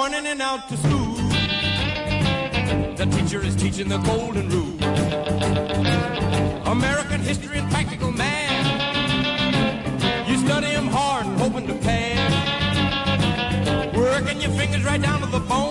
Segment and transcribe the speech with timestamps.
[0.00, 1.14] morning and out to school.
[3.00, 4.76] The teacher is teaching the golden rule.
[6.66, 8.66] American history and practical math.
[10.26, 12.32] You study them hard hoping to pass.
[13.94, 15.69] Working your fingers right down to the bone.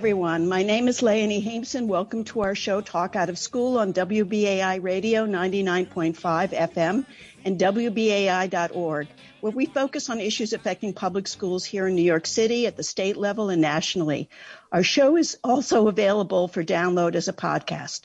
[0.00, 0.48] Everyone.
[0.48, 1.86] My name is Leonie Haimson.
[1.86, 7.04] Welcome to our show, Talk Out of School, on WBAI Radio 99.5 FM
[7.44, 9.08] and WBAI.org,
[9.42, 12.82] where we focus on issues affecting public schools here in New York City, at the
[12.82, 14.30] state level, and nationally.
[14.72, 18.00] Our show is also available for download as a podcast.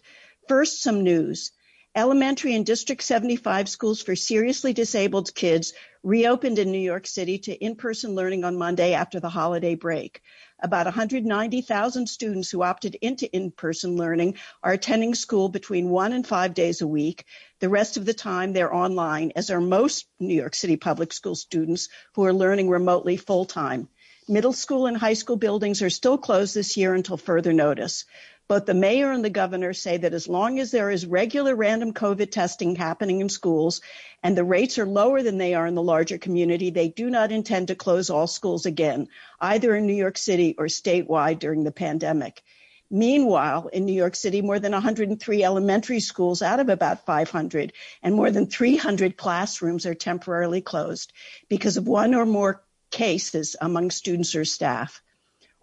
[0.49, 1.53] First, some news.
[1.95, 5.71] Elementary and District 75 schools for seriously disabled kids
[6.03, 10.21] reopened in New York City to in-person learning on Monday after the holiday break.
[10.65, 16.55] About 190,000 students who opted into in-person learning are attending school between one and five
[16.55, 17.25] days a week.
[17.59, 21.35] The rest of the time they're online, as are most New York City public school
[21.35, 23.89] students who are learning remotely full-time.
[24.27, 28.05] Middle school and high school buildings are still closed this year until further notice.
[28.47, 31.93] Both the mayor and the governor say that as long as there is regular random
[31.93, 33.81] COVID testing happening in schools
[34.21, 37.31] and the rates are lower than they are in the larger community, they do not
[37.31, 39.07] intend to close all schools again,
[39.41, 42.43] either in New York City or statewide during the pandemic.
[42.91, 48.13] Meanwhile, in New York City, more than 103 elementary schools out of about 500 and
[48.13, 51.11] more than 300 classrooms are temporarily closed
[51.49, 55.01] because of one or more cases among students or staff.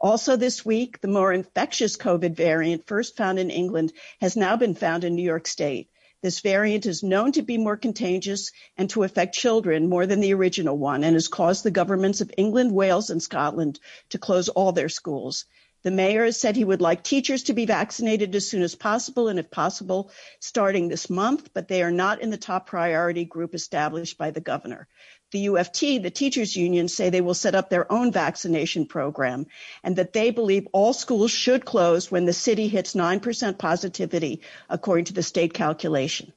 [0.03, 4.75] Also this week, the more infectious COVID variant first found in England has now been
[4.75, 5.91] found in New York State.
[6.23, 10.35] This variant is known to be more contagious and to affect children more than the
[10.35, 14.73] original one and has caused the governments of England, Wales, and Scotland to close all
[14.73, 15.45] their schools.
[15.85, 19.29] The mayor has said he would like teachers to be vaccinated as soon as possible
[19.29, 23.55] and if possible starting this month, but they are not in the top priority group
[23.55, 24.89] established by the governor.
[25.33, 29.47] The UFT, the teachers union, say they will set up their own vaccination program
[29.83, 35.07] and that they believe all schools should close when the city hits 9% positivity, according
[35.07, 36.35] to the state calculation.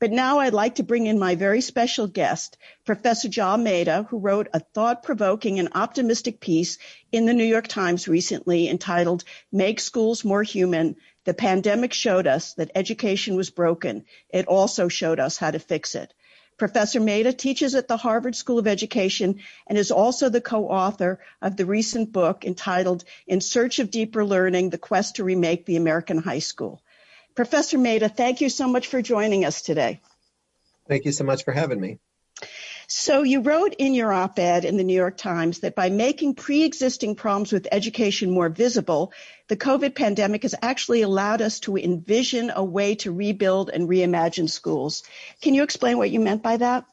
[0.00, 4.18] But now I'd like to bring in my very special guest, Professor Jal Mehta, who
[4.18, 6.78] wrote a thought-provoking and optimistic piece
[7.12, 9.22] in the New York Times recently entitled
[9.52, 10.96] Make Schools More Human.
[11.24, 14.06] The pandemic showed us that education was broken.
[14.28, 16.12] It also showed us how to fix it.
[16.56, 21.56] Professor Mehta teaches at the Harvard School of Education and is also the co-author of
[21.56, 26.18] the recent book entitled In Search of Deeper Learning, The Quest to Remake the American
[26.18, 26.80] High School.
[27.34, 30.00] Professor Mehta, thank you so much for joining us today.
[30.86, 31.98] Thank you so much for having me.
[32.96, 37.16] So you wrote in your op-ed in the New York Times that by making pre-existing
[37.16, 39.12] problems with education more visible,
[39.48, 44.48] the COVID pandemic has actually allowed us to envision a way to rebuild and reimagine
[44.48, 45.02] schools.
[45.42, 46.84] Can you explain what you meant by that?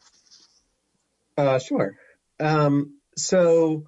[1.38, 1.96] Uh, sure.
[2.40, 3.86] Um, so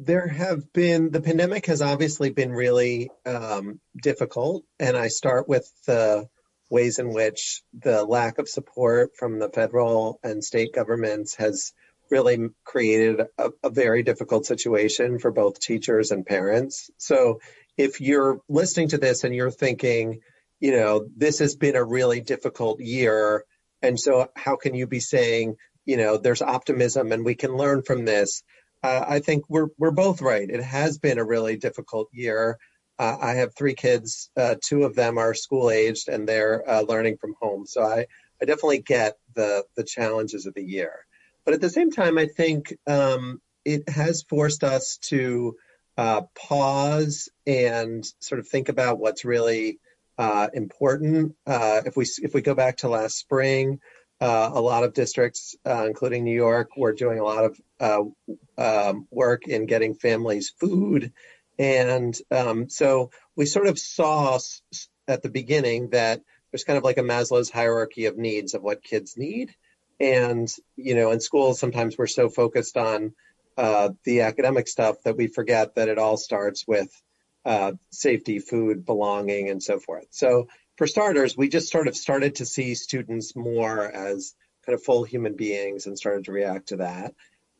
[0.00, 5.70] there have been the pandemic has obviously been really um, difficult, and I start with
[5.86, 6.28] the
[6.68, 11.72] ways in which the lack of support from the federal and state governments has
[12.10, 16.90] really created a, a, very difficult situation for both teachers and parents.
[16.98, 17.40] So
[17.76, 20.20] if you're listening to this and you're thinking,
[20.60, 23.44] you know, this has been a really difficult year,
[23.82, 27.82] and so how can you be saying, you know, there's optimism and we can learn
[27.82, 28.42] from this?
[28.82, 30.48] Uh, I think we're we're both right.
[30.48, 32.58] It has been a really difficult year.
[32.98, 34.30] Uh, I have three kids.
[34.36, 37.66] Uh, two of them are school aged and they're uh, learning from home.
[37.66, 38.06] So I,
[38.40, 41.06] I definitely get the the challenges of the year.
[41.44, 45.56] But at the same time, I think um, it has forced us to
[45.96, 49.78] uh, pause and sort of think about what's really
[50.18, 51.36] uh, important.
[51.46, 53.80] Uh, if we if we go back to last spring,
[54.20, 58.02] uh, a lot of districts, including New York, were doing a lot of uh,
[58.58, 61.12] um, work in getting families food,
[61.58, 64.38] and um, so we sort of saw
[65.08, 66.20] at the beginning that
[66.50, 69.54] there's kind of like a Maslow's hierarchy of needs of what kids need
[69.98, 73.14] and, you know, in schools, sometimes we're so focused on
[73.56, 76.90] uh, the academic stuff that we forget that it all starts with
[77.44, 80.06] uh, safety, food, belonging, and so forth.
[80.10, 84.34] So for starters, we just sort of started to see students more as
[84.66, 87.14] kind of full human beings and started to react to that.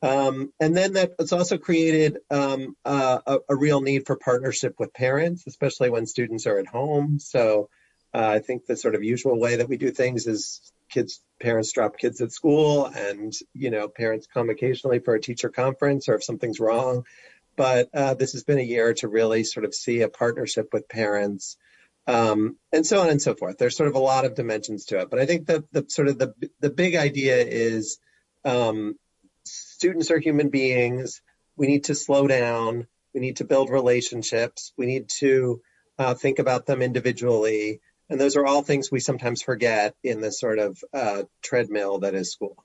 [0.06, 4.76] Um, and then that it's also created um, uh, a, a, real need for partnership
[4.78, 7.18] with parents, especially when students are at home.
[7.18, 7.68] So
[8.14, 11.72] uh, I think the sort of usual way that we do things is kids parents
[11.72, 16.14] drop kids at school and you know parents come occasionally for a teacher conference or
[16.14, 17.04] if something's wrong
[17.56, 20.88] but uh, this has been a year to really sort of see a partnership with
[20.88, 21.56] parents
[22.06, 23.58] um, and so on and so forth.
[23.58, 26.08] There's sort of a lot of dimensions to it, but I think the the sort
[26.08, 27.98] of the the big idea is
[28.44, 28.96] um,
[29.76, 31.20] students are human beings.
[31.54, 32.86] We need to slow down.
[33.12, 34.72] We need to build relationships.
[34.78, 35.60] We need to
[35.98, 37.82] uh, think about them individually.
[38.08, 42.14] And those are all things we sometimes forget in the sort of uh, treadmill that
[42.14, 42.56] is school.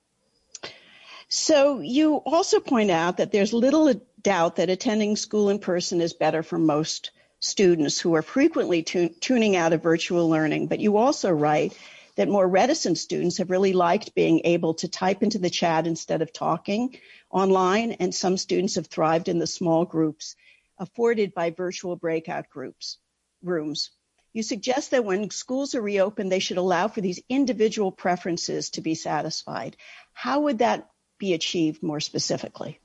[1.27, 6.13] So you also point out that there's little doubt that attending school in person is
[6.13, 7.11] better for most
[7.41, 10.67] students who are frequently tuning out of virtual learning.
[10.67, 11.77] But you also write
[12.15, 16.21] that more reticent students have really liked being able to type into the chat instead
[16.21, 16.97] of talking
[17.29, 20.35] online, and some students have thrived in the small groups
[20.77, 22.97] afforded by virtual breakout groups
[23.43, 23.91] rooms.
[24.33, 28.81] You suggest that when schools are reopened, they should allow for these individual preferences to
[28.81, 29.75] be satisfied.
[30.13, 32.79] How would that be achieved more specifically?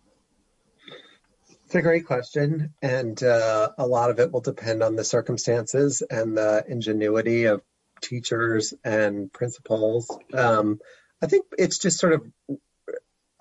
[1.67, 6.03] It's a great question, and uh, a lot of it will depend on the circumstances
[6.09, 7.63] and the ingenuity of
[8.01, 10.11] teachers and principals.
[10.33, 10.79] Um,
[11.23, 12.23] I think it's just sort of,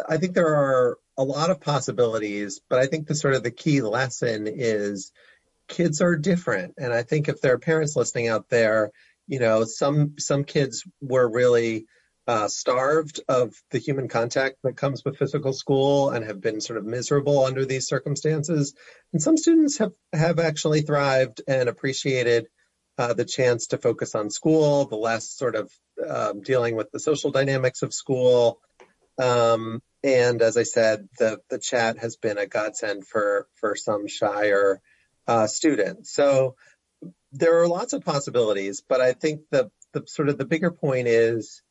[0.07, 3.51] I think there are a lot of possibilities, but I think the sort of the
[3.51, 5.11] key lesson is
[5.67, 6.75] kids are different.
[6.77, 8.91] And I think if there are parents listening out there,
[9.27, 11.85] you know, some some kids were really
[12.27, 16.77] uh, starved of the human contact that comes with physical school and have been sort
[16.77, 18.73] of miserable under these circumstances.
[19.13, 22.47] And some students have have actually thrived and appreciated
[22.97, 25.71] uh, the chance to focus on school, the less sort of
[26.07, 28.59] um, dealing with the social dynamics of school.
[29.17, 34.07] Um, and as I said, the the chat has been a godsend for for some
[34.07, 34.81] shyer
[35.27, 36.13] uh, students.
[36.13, 36.55] So
[37.31, 41.07] there are lots of possibilities, but I think the the sort of the bigger point
[41.07, 41.61] is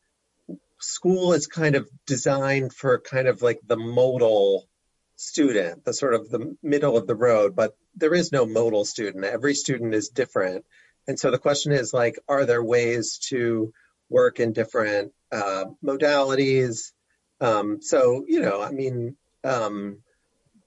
[0.81, 4.69] school is kind of designed for kind of like the modal
[5.17, 9.25] student, the sort of the middle of the road, but there is no modal student.
[9.25, 10.65] Every student is different.
[11.07, 13.73] And so the question is like, are there ways to
[14.09, 16.93] work in different uh, modalities?
[17.41, 19.99] Um, so, you know, I mean, um,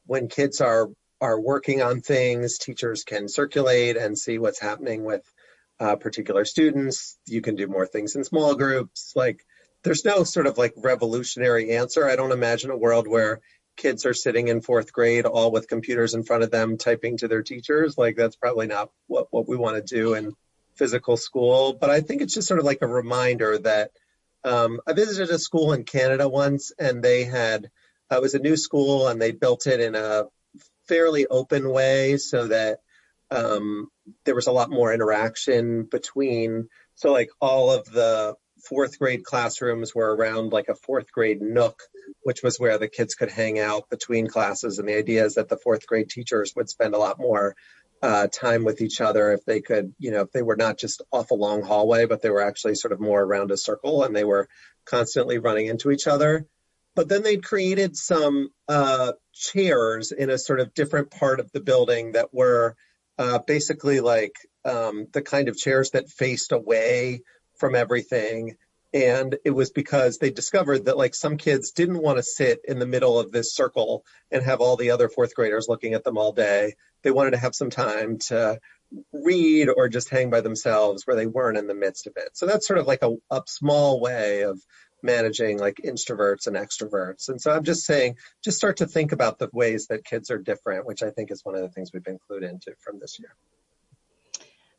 [0.06, 0.89] when kids are
[1.19, 5.24] are working on things, teachers can circulate and see what's happening with
[5.80, 7.18] uh, particular students.
[7.25, 9.13] You can do more things in small groups.
[9.16, 9.44] Like,
[9.83, 12.07] there's no sort of like revolutionary answer.
[12.07, 13.40] I don't imagine a world where
[13.77, 17.27] kids are sitting in fourth grade all with computers in front of them typing to
[17.27, 17.97] their teachers.
[17.97, 20.33] Like that's probably not what, what we want to do in
[20.75, 21.74] physical school.
[21.74, 23.91] But I think it's just sort of like a reminder that
[24.44, 27.69] um, I visited a school in Canada once and they had,
[28.12, 30.25] uh, it was a new school and they built it in a
[30.88, 32.80] fairly open way so that
[33.30, 33.89] um,
[34.25, 38.35] there was a lot more interaction between, so like all of the
[38.69, 41.81] fourth grade classrooms were around like a fourth grade nook,
[42.24, 44.80] which was where the kids could hang out between classes.
[44.80, 47.56] And the idea is that the fourth grade teachers would spend a lot more
[48.02, 51.02] uh, time with each other if they could, you know, if they were not just
[51.12, 54.16] off a long hallway, but they were actually sort of more around a circle and
[54.16, 54.48] they were
[54.86, 56.46] constantly running into each other.
[56.96, 61.60] But then they'd created some uh, chairs in a sort of different part of the
[61.62, 62.75] building that were
[63.18, 64.36] uh, basically like
[64.66, 67.22] um, the kind of chairs that faced away
[67.57, 68.56] from everything.
[68.94, 72.80] And it was because they discovered that like some kids didn't want to sit in
[72.80, 76.18] the middle of this circle and have all the other fourth graders looking at them
[76.18, 76.75] all day.
[77.04, 78.59] They wanted to have some time to
[79.12, 82.30] read or just hang by themselves where they weren't in the midst of it.
[82.33, 84.59] So that's sort of like a, a small way of
[85.04, 87.30] managing like introverts and extroverts.
[87.30, 90.37] And so I'm just saying, just start to think about the ways that kids are
[90.37, 93.35] different, which I think is one of the things we've included into from this year.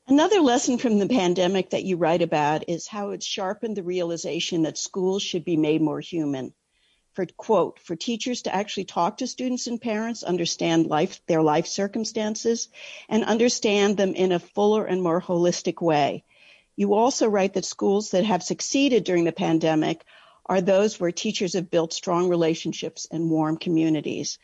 [0.09, 4.63] Another lesson from the pandemic that you write about is how it sharpened the realization
[4.63, 6.55] that schools should be made more human.
[7.13, 11.67] For quote, for teachers to actually talk to students and parents, understand life, their life
[11.67, 12.71] circumstances,
[13.11, 16.25] and understand them in a fuller and more holistic way.
[16.75, 20.07] You also write that schools that have succeeded during the pandemic
[20.47, 24.39] are those where teachers have built strong relationships and warm communities.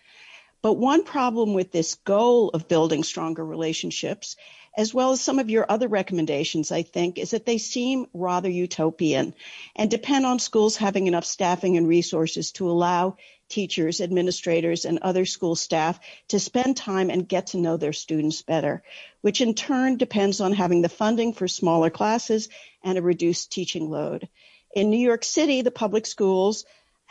[0.60, 4.36] But one problem with this goal of building stronger relationships
[4.76, 8.48] as well as some of your other recommendations, I think, is that they seem rather
[8.48, 9.34] utopian
[9.76, 13.16] and depend on schools having enough staffing and resources to allow
[13.48, 18.42] teachers, administrators, and other school staff to spend time and get to know their students
[18.42, 18.82] better,
[19.20, 22.48] which in turn depends on having the funding for smaller classes
[22.82, 24.28] and a reduced teaching load.
[24.74, 26.64] In New York City, the public schools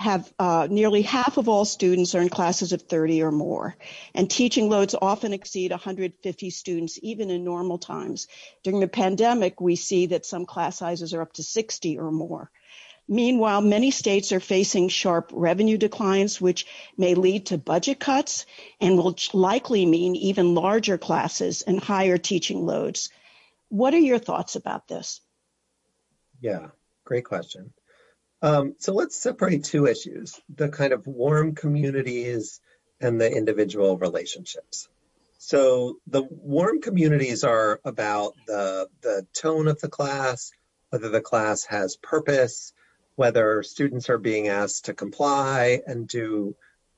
[0.03, 3.75] have uh, nearly half of all students are in classes of 30 or more,
[4.13, 8.27] and teaching loads often exceed 150 students, even in normal times.
[8.63, 12.51] During the pandemic, we see that some class sizes are up to 60 or more.
[13.07, 16.65] Meanwhile, many states are facing sharp revenue declines, which
[16.97, 18.45] may lead to budget cuts
[18.81, 23.09] and will likely mean even larger classes and higher teaching loads.
[23.69, 25.21] What are your thoughts about this?
[26.41, 26.67] Yeah,
[27.05, 27.73] great question.
[28.43, 32.59] Um, so let's separate two issues the kind of warm communities
[32.99, 34.89] and the individual relationships.
[35.37, 40.51] So the warm communities are about the, the tone of the class,
[40.89, 42.73] whether the class has purpose,
[43.15, 46.55] whether students are being asked to comply and do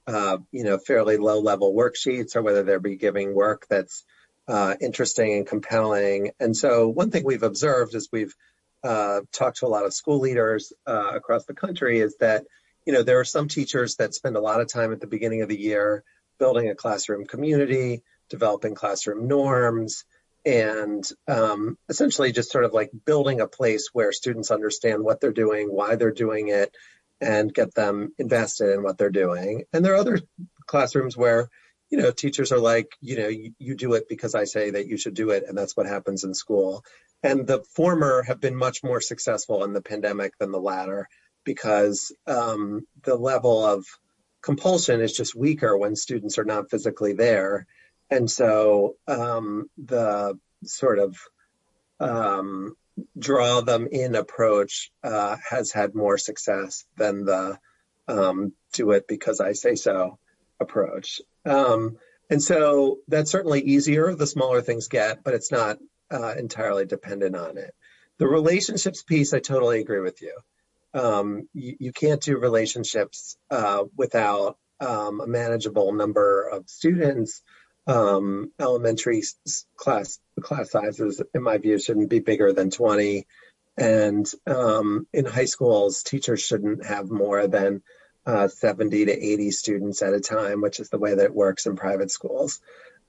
[0.07, 4.03] uh, you know fairly low level worksheets or whether they're be giving work that's
[4.47, 6.31] uh, interesting and compelling.
[6.39, 8.35] And so one thing we've observed is we've
[9.31, 12.45] talked to a lot of school leaders uh, across the country is that
[12.85, 15.41] you know there are some teachers that spend a lot of time at the beginning
[15.41, 16.03] of the year
[16.37, 20.05] building a classroom community, developing classroom norms,
[20.45, 25.31] and um, essentially just sort of like building a place where students understand what they're
[25.31, 26.75] doing, why they're doing it,
[27.19, 29.63] and get them invested in what they're doing.
[29.73, 30.19] And there are other
[30.65, 31.49] classrooms where,
[31.89, 34.87] you know, teachers are like, you know, you, you do it because I say that
[34.87, 36.83] you should do it, and that's what happens in school.
[37.23, 41.07] And the former have been much more successful in the pandemic than the latter
[41.43, 43.85] because um, the level of
[44.41, 47.65] compulsion is just weaker when students are not physically there.
[48.09, 51.17] And so um, the sort of
[51.99, 52.75] um,
[53.17, 57.57] draw them in approach uh, has had more success than the
[58.07, 60.19] um, do it because I say so
[60.59, 61.21] approach.
[61.45, 61.97] Um,
[62.29, 65.77] and so that's certainly easier the smaller things get, but it's not
[66.11, 67.73] uh, entirely dependent on it.
[68.17, 70.35] The relationships piece, I totally agree with you.
[70.93, 77.41] Um, you, you, can't do relationships uh, without um, a manageable number of students
[77.87, 79.23] um, elementary
[79.75, 83.27] class class sizes, in my view, shouldn't be bigger than 20.
[83.77, 87.83] And um, in high schools, teachers shouldn't have more than
[88.25, 91.65] uh, 70 to 80 students at a time, which is the way that it works
[91.65, 92.59] in private schools.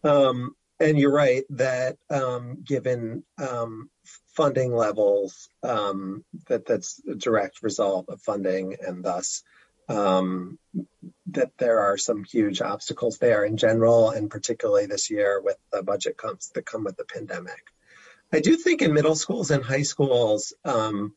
[0.05, 3.89] Um, and you're right that um, given um,
[4.35, 9.43] funding levels, um, that that's a direct result of funding and thus
[9.89, 10.59] um,
[11.29, 15.83] that there are some huge obstacles there in general, and particularly this year with the
[15.83, 17.73] budget comes that come with the pandemic.
[18.33, 21.15] I do think in middle schools and high schools, um,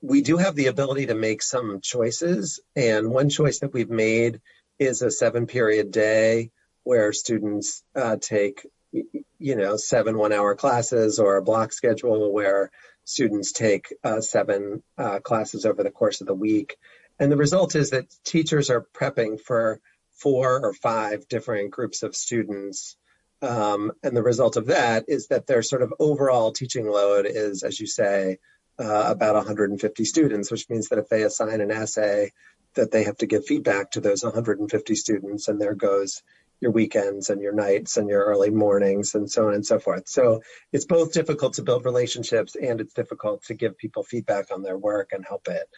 [0.00, 2.60] we do have the ability to make some choices.
[2.74, 4.40] And one choice that we've made
[4.78, 6.50] is a seven period day
[6.82, 12.70] where students uh, take, you know, seven one hour classes or a block schedule where
[13.04, 16.76] students take uh, seven uh, classes over the course of the week.
[17.18, 19.80] And the result is that teachers are prepping for
[20.12, 22.96] four or five different groups of students.
[23.42, 27.62] Um, and the result of that is that their sort of overall teaching load is,
[27.62, 28.38] as you say,
[28.78, 32.32] about 150 students, which means that if they assign an essay,
[32.74, 36.22] that they have to give feedback to those 150 students, and there goes
[36.60, 40.08] your weekends and your nights and your early mornings and so on and so forth.
[40.08, 44.62] So it's both difficult to build relationships and it's difficult to give people feedback on
[44.62, 45.68] their work and help it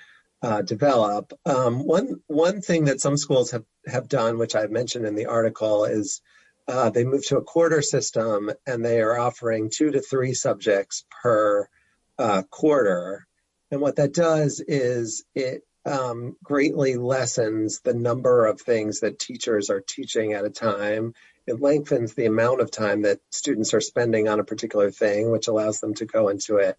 [0.42, 1.32] uh, develop.
[1.44, 5.26] Um, one one thing that some schools have have done, which I've mentioned in the
[5.26, 6.20] article, is
[6.68, 11.04] uh, they moved to a quarter system and they are offering two to three subjects
[11.22, 11.66] per uh,
[12.50, 13.26] quarter.
[13.70, 19.70] And what that does is it um, greatly lessens the number of things that teachers
[19.70, 21.14] are teaching at a time.
[21.46, 25.46] It lengthens the amount of time that students are spending on a particular thing, which
[25.46, 26.76] allows them to go into it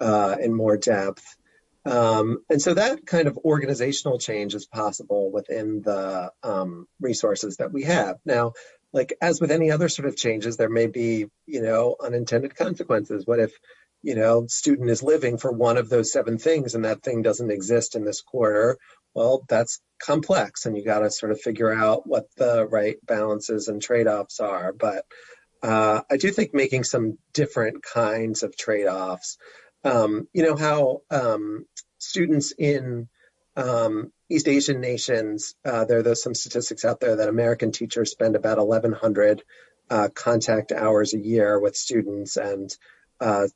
[0.00, 1.36] uh, in more depth.
[1.84, 7.72] Um, and so that kind of organizational change is possible within the um, resources that
[7.72, 8.18] we have.
[8.24, 8.52] Now,
[8.92, 13.26] like as with any other sort of changes, there may be, you know, unintended consequences.
[13.26, 13.52] What if,
[14.04, 17.50] you know, student is living for one of those seven things and that thing doesn't
[17.50, 18.78] exist in this quarter?
[19.14, 23.68] Well, that's complex and you got to sort of figure out what the right balances
[23.68, 24.72] and trade-offs are.
[24.72, 25.04] But
[25.62, 29.38] uh, I do think making some different kinds of trade-offs
[29.84, 31.66] um, you know how um,
[31.98, 33.08] students in
[33.56, 38.34] um, East Asian nations, uh, there are some statistics out there that American teachers spend
[38.34, 39.42] about 1,100
[39.90, 42.74] uh, contact hours a year with students, and
[43.20, 43.48] uh,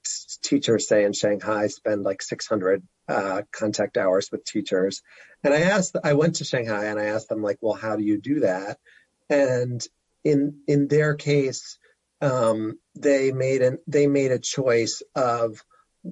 [0.42, 5.02] teachers, say in Shanghai, spend like 600 uh, contact hours with teachers.
[5.42, 8.04] And I asked, I went to Shanghai and I asked them, like, well, how do
[8.04, 8.78] you do that?
[9.30, 9.86] And
[10.24, 11.78] in in their case,
[12.20, 15.62] um, they made an they made a choice of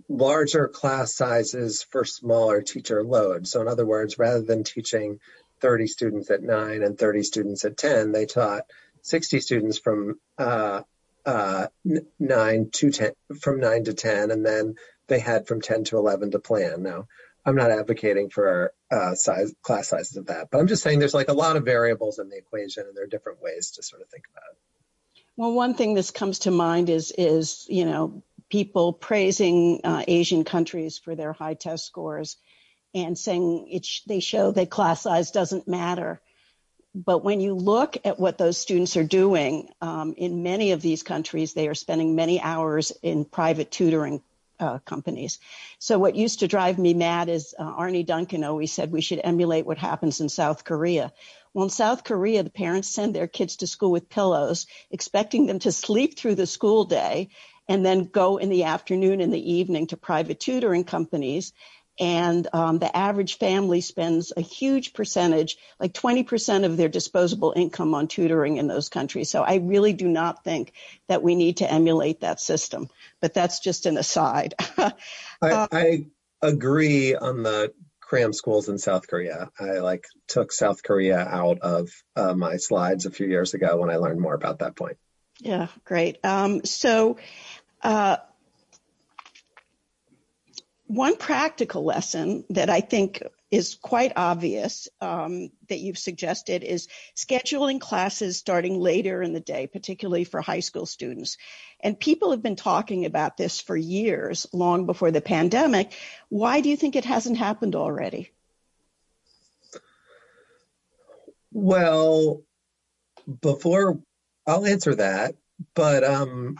[0.09, 3.47] larger class sizes for smaller teacher load.
[3.47, 5.21] So in other words, rather than teaching
[5.61, 8.65] 30 students at 9 and 30 students at 10, they taught
[9.03, 10.83] 60 students from uh,
[11.27, 14.77] 9 to 10, from 9 to 10, and then
[15.09, 16.83] they had from 10 to 11 to plan.
[16.83, 17.07] Now,
[17.45, 21.15] I'm not advocating for uh, size class sizes of that, but I'm just saying there's
[21.15, 24.03] like a lot of variables in the equation, and there are different ways to sort
[24.03, 25.23] of think about it.
[25.37, 30.45] Well, one thing that comes to mind is is you know people praising uh, Asian
[30.45, 32.37] countries for their high test scores
[32.95, 36.21] and saying it sh- they show that class size doesn't matter.
[36.97, 41.03] But when you look at what those students are doing um, in many of these
[41.03, 44.23] countries, they are spending many hours in private tutoring
[44.59, 45.39] uh, companies.
[45.79, 49.21] So what used to drive me mad is uh, Arne Duncan always said we should
[49.23, 51.13] emulate what happens in South Korea.
[51.53, 55.59] Well, in South Korea, the parents send their kids to school with pillows, expecting them
[55.59, 57.29] to sleep through the school day
[57.69, 61.53] and then go in the afternoon and the evening to private tutoring companies
[61.99, 67.95] and um, the average family spends a huge percentage, like 20% of their disposable income
[67.95, 69.31] on tutoring in those countries.
[69.31, 70.73] So I really do not think
[71.09, 72.89] that we need to emulate that system.
[73.21, 74.55] But that's just an aside.
[74.77, 74.93] I,
[75.43, 76.07] uh, I
[76.43, 79.51] agree on the cram schools in South Korea.
[79.59, 83.91] I like took South Korea out of uh, my slides a few years ago when
[83.91, 84.99] I learned more about that point.
[85.41, 86.19] Yeah, great.
[86.25, 87.17] Um, so.
[87.83, 88.17] Uh,
[90.87, 97.81] one practical lesson that I think is quite obvious um, that you've suggested is scheduling
[97.81, 101.39] classes starting later in the day, particularly for high school students.
[101.81, 105.93] And people have been talking about this for years, long before the pandemic.
[106.29, 108.33] Why do you think it hasn't happened already?
[111.53, 112.43] Well,
[113.41, 113.99] before
[114.47, 115.35] I'll answer that,
[115.75, 116.57] but um,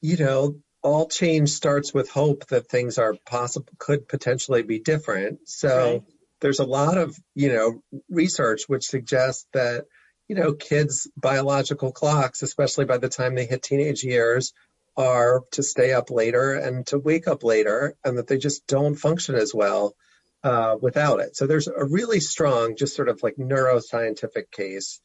[0.00, 5.48] you know, all change starts with hope that things are possible, could potentially be different.
[5.48, 6.02] So right.
[6.40, 7.66] there's a lot of, you know,
[8.08, 9.86] research which suggests that,
[10.28, 14.52] you know, kids' biological clocks, especially by the time they hit teenage years,
[14.96, 18.96] are to stay up later and to wake up later, and that they just don't
[18.96, 19.94] function as well
[20.42, 21.36] uh, without it.
[21.36, 25.00] So there's a really strong, just sort of like neuroscientific case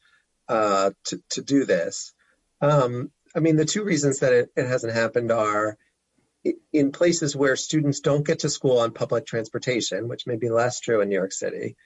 [0.48, 2.14] uh, to, to do this.
[2.60, 5.78] Um, I mean, the two reasons that it, it hasn't happened are
[6.72, 10.80] in places where students don't get to school on public transportation, which may be less
[10.80, 11.76] true in New York City.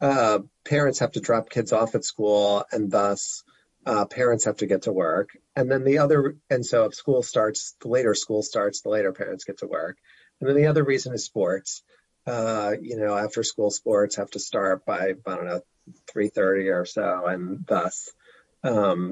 [0.00, 3.42] Uh, parents have to drop kids off at school, and thus
[3.84, 5.30] uh, parents have to get to work.
[5.56, 9.12] And then the other, and so if school starts, the later school starts, the later
[9.12, 9.98] parents get to work.
[10.40, 11.82] And then the other reason is sports.
[12.26, 15.62] Uh, you know, after school sports have to start by I don't know,
[16.06, 18.10] three thirty or so, and thus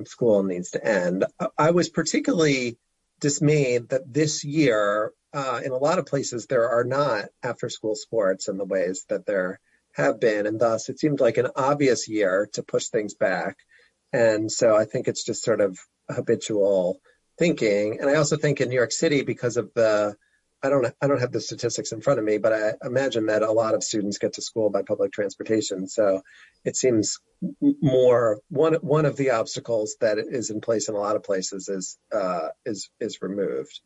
[0.06, 1.24] school needs to end.
[1.56, 2.78] I was particularly
[3.20, 7.94] dismayed that this year, uh, in a lot of places, there are not after school
[7.94, 9.60] sports in the ways that there
[9.94, 10.46] have been.
[10.46, 13.56] And thus, it seemed like an obvious year to push things back.
[14.12, 15.78] And so I think it's just sort of
[16.08, 17.00] habitual
[17.38, 17.98] thinking.
[18.00, 20.16] And I also think in New York City, because of the
[20.62, 23.42] I don't I don't have the statistics in front of me, but I imagine that
[23.42, 25.86] a lot of students get to school by public transportation.
[25.86, 26.22] So
[26.64, 27.18] it seems
[27.60, 31.68] more one one of the obstacles that is in place in a lot of places
[31.68, 33.80] is uh, is is removed.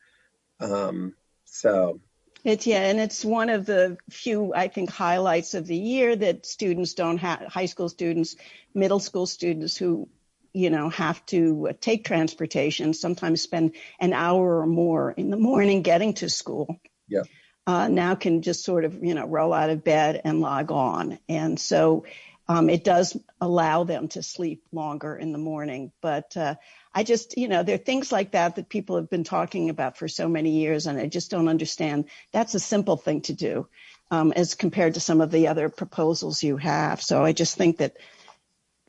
[0.61, 2.01] Um, so
[2.45, 6.47] it's yeah, and it's one of the few I think highlights of the year that
[6.47, 8.37] students don't have high school students,
[8.75, 10.09] middle school students who
[10.53, 15.83] you know, have to take transportation, sometimes spend an hour or more in the morning
[15.83, 16.81] getting to school.
[17.09, 17.23] Yeah.
[17.67, 21.19] Uh, now can just sort of, you know, roll out of bed and log on.
[21.29, 22.05] And so
[22.49, 25.93] um, it does allow them to sleep longer in the morning.
[26.01, 26.57] But uh,
[26.93, 29.97] I just, you know, there are things like that that people have been talking about
[29.97, 32.07] for so many years, and I just don't understand.
[32.33, 33.69] That's a simple thing to do
[34.11, 37.01] um, as compared to some of the other proposals you have.
[37.01, 37.97] So I just think that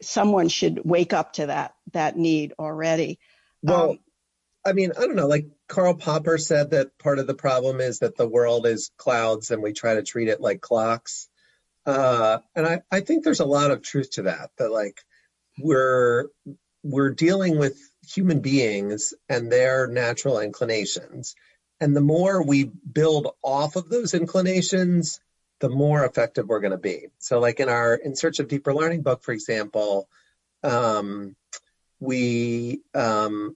[0.02, 3.20] someone should wake up to that that need already.
[3.62, 4.00] Well, um,
[4.66, 5.28] I mean, I don't know.
[5.28, 9.52] Like Karl Popper said that part of the problem is that the world is clouds
[9.52, 11.28] and we try to treat it like clocks.
[11.86, 14.52] Uh, and I, I think there's a lot of truth to that.
[14.58, 15.02] That like
[15.58, 16.28] we're
[16.84, 21.36] we're dealing with human beings and their natural inclinations.
[21.80, 25.20] And the more we build off of those inclinations,
[25.62, 27.08] the more effective we're going to be.
[27.20, 30.10] So like in our In Search of Deeper Learning book, for example,
[30.64, 31.36] um,
[32.00, 33.56] we um,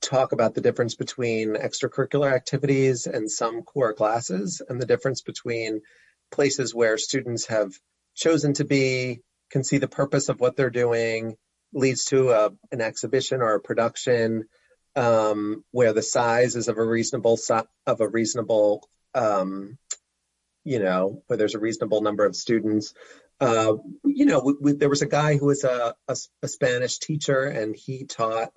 [0.00, 5.82] talk about the difference between extracurricular activities and some core classes and the difference between
[6.30, 7.72] places where students have
[8.14, 11.36] chosen to be, can see the purpose of what they're doing,
[11.72, 14.44] leads to a, an exhibition or a production
[14.94, 17.38] um, where the size is of a reasonable
[17.86, 19.76] of a reasonable um,
[20.66, 22.92] you know, where there's a reasonable number of students.
[23.40, 23.74] Uh,
[24.04, 27.44] you know, we, we, there was a guy who was a, a, a Spanish teacher
[27.44, 28.50] and he taught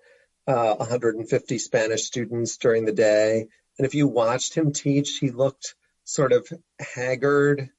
[0.48, 3.46] uh, 150 Spanish students during the day.
[3.78, 6.48] And if you watched him teach, he looked sort of
[6.80, 7.70] haggard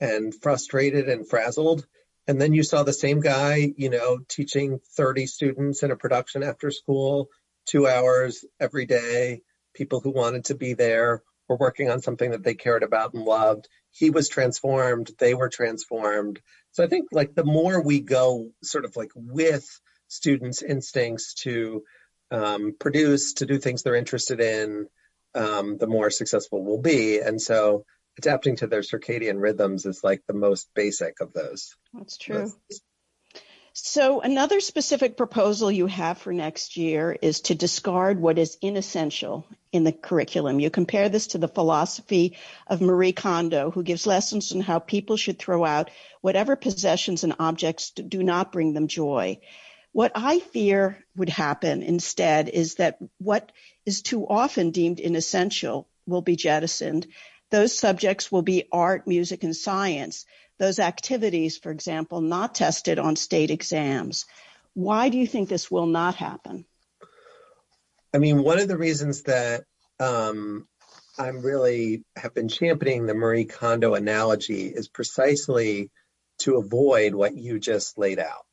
[0.00, 1.86] and frustrated and frazzled.
[2.26, 6.42] And then you saw the same guy, you know, teaching 30 students in a production
[6.42, 7.28] after school,
[7.66, 9.42] two hours every day,
[9.74, 13.24] people who wanted to be there were working on something that they cared about and
[13.24, 13.68] loved.
[13.90, 16.40] He was transformed, they were transformed.
[16.72, 19.66] So I think like the more we go sort of like with
[20.08, 21.82] students' instincts to
[22.30, 24.86] um, produce, to do things they're interested in,
[25.34, 27.20] um, the more successful we'll be.
[27.20, 27.84] And so
[28.18, 31.74] adapting to their circadian rhythms is like the most basic of those.
[31.92, 32.52] That's true.
[32.70, 32.80] Those.
[33.78, 39.46] So, another specific proposal you have for next year is to discard what is inessential
[39.70, 40.60] in the curriculum.
[40.60, 45.18] You compare this to the philosophy of Marie Kondo, who gives lessons on how people
[45.18, 45.90] should throw out
[46.22, 49.40] whatever possessions and objects do not bring them joy.
[49.92, 53.52] What I fear would happen instead is that what
[53.84, 57.08] is too often deemed inessential will be jettisoned.
[57.50, 60.24] Those subjects will be art, music, and science
[60.58, 64.26] those activities, for example, not tested on state exams.
[64.74, 66.64] Why do you think this will not happen?
[68.14, 69.64] I mean, one of the reasons that
[70.00, 70.66] um,
[71.18, 75.90] I'm really have been championing the Marie Kondo analogy is precisely
[76.38, 78.44] to avoid what you just laid out.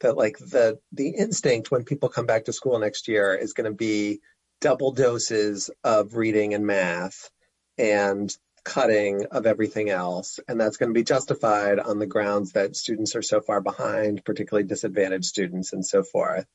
[0.00, 3.70] That like the the instinct when people come back to school next year is going
[3.70, 4.20] to be
[4.60, 7.30] double doses of reading and math
[7.78, 10.38] and cutting of everything else.
[10.48, 14.24] And that's going to be justified on the grounds that students are so far behind,
[14.24, 16.46] particularly disadvantaged students and so forth.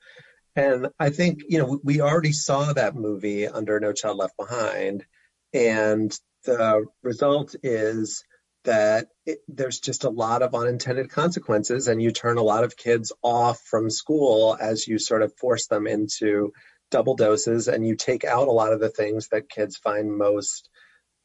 [0.56, 5.06] And I think, you know, we already saw that movie under No Child Left Behind.
[5.54, 8.24] And the result is
[8.63, 12.76] that it, there's just a lot of unintended consequences and you turn a lot of
[12.76, 16.52] kids off from school as you sort of force them into
[16.89, 20.70] double doses and you take out a lot of the things that kids find most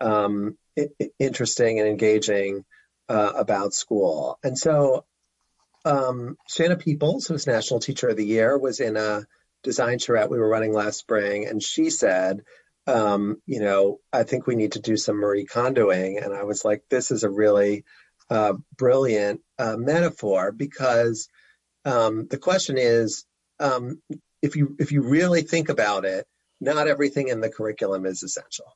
[0.01, 0.57] um,
[1.18, 2.64] interesting and engaging
[3.08, 4.38] uh, about school.
[4.42, 5.04] And so
[5.85, 9.26] um, Shanna Peoples, who's National Teacher of the Year, was in a
[9.62, 12.42] design charrette we were running last spring, and she said,
[12.87, 16.22] um, you know, I think we need to do some Marie Kondoing.
[16.22, 17.85] And I was like, this is a really
[18.28, 21.28] uh, brilliant uh, metaphor because
[21.85, 23.24] um, the question is,
[23.61, 24.00] um,
[24.40, 26.26] if you if you really think about it,
[26.61, 28.66] not everything in the curriculum is essential.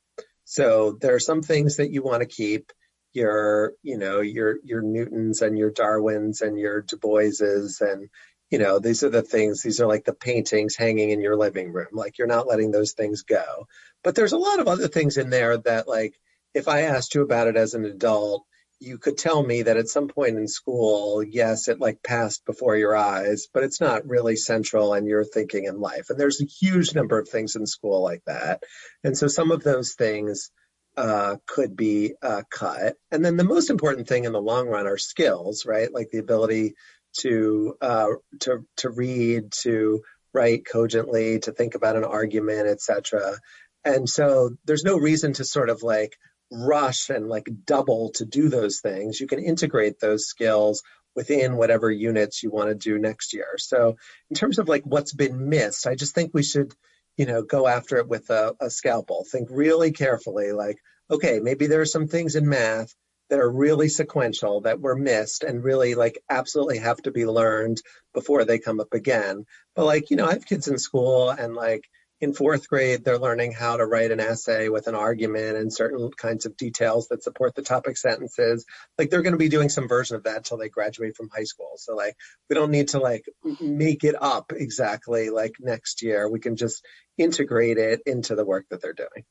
[0.49, 2.73] So there are some things that you want to keep
[3.13, 8.09] your, you know, your, your Newtons and your Darwins and your Du Boises and,
[8.49, 11.73] you know, these are the things, these are like the paintings hanging in your living
[11.73, 11.89] room.
[11.93, 13.67] Like you're not letting those things go.
[14.05, 16.15] But there's a lot of other things in there that like,
[16.55, 18.45] if I asked you about it as an adult,
[18.79, 22.77] you could tell me that at some point in school, yes, it like passed before
[22.77, 26.11] your eyes, but it's not really central in your thinking in life.
[26.11, 28.63] And there's a huge number of things in school like that.
[29.03, 30.51] And so some of those things
[30.97, 32.97] uh, could be uh, cut.
[33.11, 35.93] And then the most important thing in the long run are skills, right?
[35.93, 36.75] Like the ability
[37.21, 38.09] to uh,
[38.41, 40.03] to to read, to
[40.35, 43.37] write cogently, to think about an argument, etc.
[43.85, 46.17] And so there's no reason to sort of like
[46.51, 49.21] rush and like double to do those things.
[49.21, 50.83] You can integrate those skills
[51.15, 53.55] within whatever units you want to do next year.
[53.57, 53.97] So
[54.31, 56.73] in terms of like what's been missed, I just think we should,
[57.17, 59.25] you know, go after it with a, a scalpel.
[59.31, 60.77] Think really carefully, like,
[61.11, 62.95] okay, maybe there are some things in math
[63.31, 67.81] that are really sequential that were missed and really like absolutely have to be learned
[68.15, 69.45] before they come up again.
[69.75, 71.83] But like, you know, I have kids in school and like
[72.21, 76.11] in fourth grade, they're learning how to write an essay with an argument and certain
[76.11, 78.65] kinds of details that support the topic sentences.
[78.97, 81.45] Like they're going to be doing some version of that until they graduate from high
[81.45, 81.73] school.
[81.77, 82.17] So like
[82.49, 83.27] we don't need to like
[83.61, 86.29] make it up exactly like next year.
[86.29, 86.85] We can just
[87.19, 89.25] integrate it into the work that they're doing.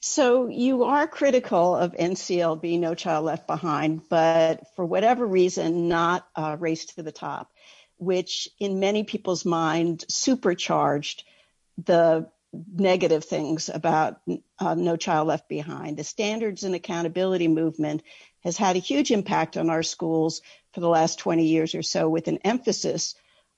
[0.00, 6.28] So you are critical of NCLB, No Child Left Behind, but for whatever reason, not
[6.36, 7.50] uh, Race to the Top,
[7.96, 11.24] which in many people's mind supercharged
[11.84, 12.28] the
[12.74, 14.20] negative things about
[14.58, 15.96] uh, No Child Left Behind.
[15.96, 18.02] The standards and accountability movement
[18.44, 20.40] has had a huge impact on our schools
[20.72, 23.14] for the last 20 years or so, with an emphasis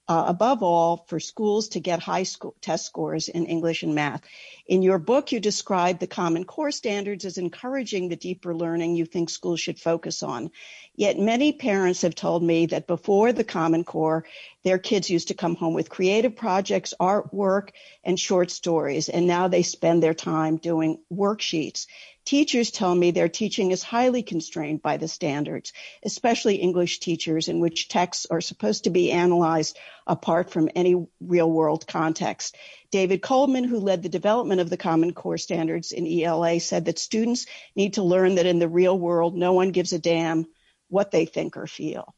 [0.09, 4.23] uh, above all, for schools to get high school test scores in English and math.
[4.69, 9.07] In your book, you describe the Common Core standards as encouraging the deeper learning you
[9.07, 10.51] think schools should focus on.
[10.95, 14.27] Yet many parents have told me that before the Common Core,
[14.65, 17.71] their kids used to come home with creative projects, artwork,
[18.05, 21.87] and short stories, and now they spend their time doing worksheets.
[22.27, 27.59] Teachers tell me their teaching is highly constrained by the standards, especially English teachers in
[27.59, 32.55] which texts are supposed to be analyzed apart from any real world context.
[32.91, 36.99] David Coleman, who led the development of the Common Core standards in ELA, said that
[36.99, 37.47] students
[37.77, 40.47] need to learn that in the real world, no one gives a damn
[40.89, 42.15] what they think or feel.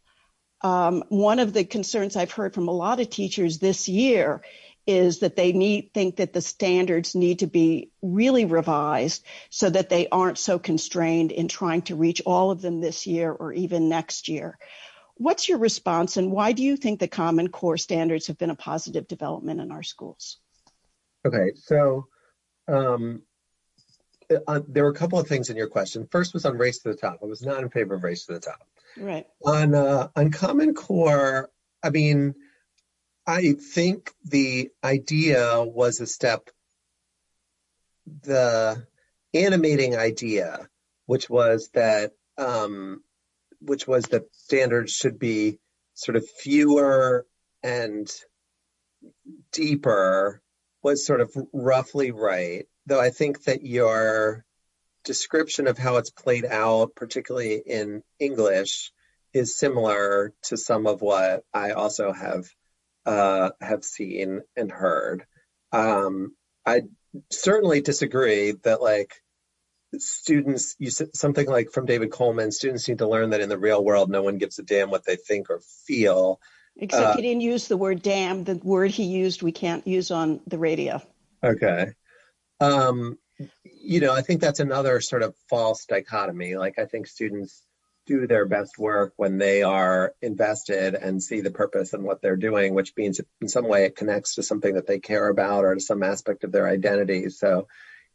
[0.63, 4.43] Um, one of the concerns I've heard from a lot of teachers this year
[4.87, 10.09] is that they think that the standards need to be really revised so that they
[10.09, 14.29] aren't so constrained in trying to reach all of them this year or even next
[14.29, 14.59] year.
[15.17, 18.55] What's your response and why do you think the Common Core standards have been a
[18.55, 20.39] positive development in our schools?
[21.27, 22.07] Okay, so
[22.69, 23.23] um,
[24.47, 26.07] uh, there were a couple of things in your question.
[26.11, 27.19] First was on race to the top.
[27.23, 28.63] I was not in favor of race to the top.
[28.97, 29.27] Right.
[29.45, 31.51] On uh, on Common Core,
[31.83, 32.35] I mean,
[33.27, 36.51] I think the idea was a step.
[38.23, 38.87] The
[39.35, 40.69] animating idea,
[41.07, 43.03] which was that, um,
[43.61, 45.59] which was that standards should be
[45.95, 47.27] sort of fewer
[47.63, 48.11] and
[49.53, 50.43] deeper,
[50.83, 52.67] was sort of roughly right.
[52.87, 54.45] Though I think that your
[55.05, 58.93] description of how it's played out, particularly in English,
[59.33, 62.47] is similar to some of what I also have
[63.07, 65.25] uh, have seen and heard.
[65.73, 66.35] Um,
[66.67, 66.83] I
[67.31, 69.15] certainly disagree that like
[69.99, 73.59] students, you said something like from David Coleman, students need to learn that in the
[73.59, 76.41] real world, no one gives a damn what they think or feel.
[76.77, 78.45] Except uh, he didn't use the word damn.
[78.45, 81.03] The word he used, we can't use on the radio.
[81.45, 81.89] Okay.
[82.61, 83.19] Um,
[83.65, 86.57] you know, I think that's another sort of false dichotomy.
[86.57, 87.65] Like, I think students
[88.07, 92.37] do their best work when they are invested and see the purpose and what they're
[92.37, 95.75] doing, which means in some way it connects to something that they care about or
[95.75, 97.29] to some aspect of their identity.
[97.31, 97.69] So,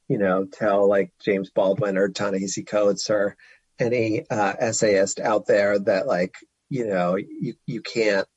[0.07, 3.37] you know, tell like James Baldwin or Ta-Nehisi Coates or
[3.79, 6.35] any uh, essayist out there that like,
[6.69, 8.27] you know, you, you can't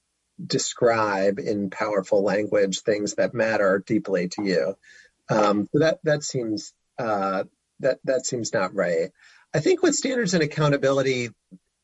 [0.44, 4.74] describe in powerful language things that matter deeply to you.
[5.28, 7.44] Um, that, that seems, uh,
[7.80, 9.10] that, that seems not right.
[9.54, 11.30] I think with standards and accountability,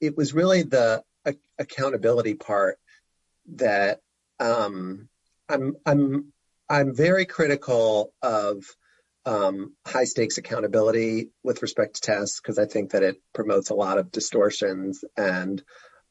[0.00, 2.78] it was really the a- accountability part
[3.56, 4.00] that
[4.40, 5.08] um,
[5.48, 6.32] I'm I'm
[6.68, 8.64] I'm very critical of
[9.26, 13.74] um, high stakes accountability with respect to tests because I think that it promotes a
[13.74, 15.62] lot of distortions and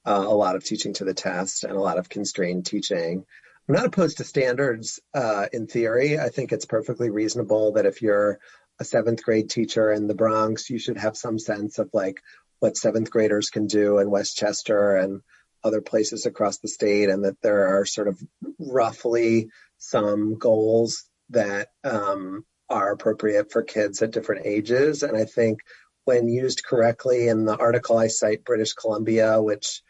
[0.05, 3.25] uh, a lot of teaching to the test and a lot of constrained teaching.
[3.67, 6.19] I'm not opposed to standards uh, in theory.
[6.19, 8.39] I think it's perfectly reasonable that if you're
[8.79, 12.21] a seventh grade teacher in the Bronx, you should have some sense of like
[12.59, 15.21] what seventh graders can do in Westchester and
[15.63, 18.21] other places across the state, and that there are sort of
[18.59, 25.03] roughly some goals that um, are appropriate for kids at different ages.
[25.03, 25.59] And I think
[26.05, 29.81] when used correctly in the article I cite British Columbia, which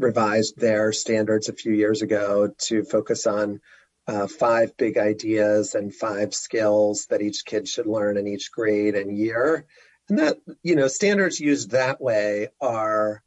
[0.00, 3.60] revised their standards a few years ago to focus on
[4.08, 8.94] uh, five big ideas and five skills that each kid should learn in each grade
[8.94, 9.66] and year.
[10.08, 13.22] And that, you know, standards used that way are,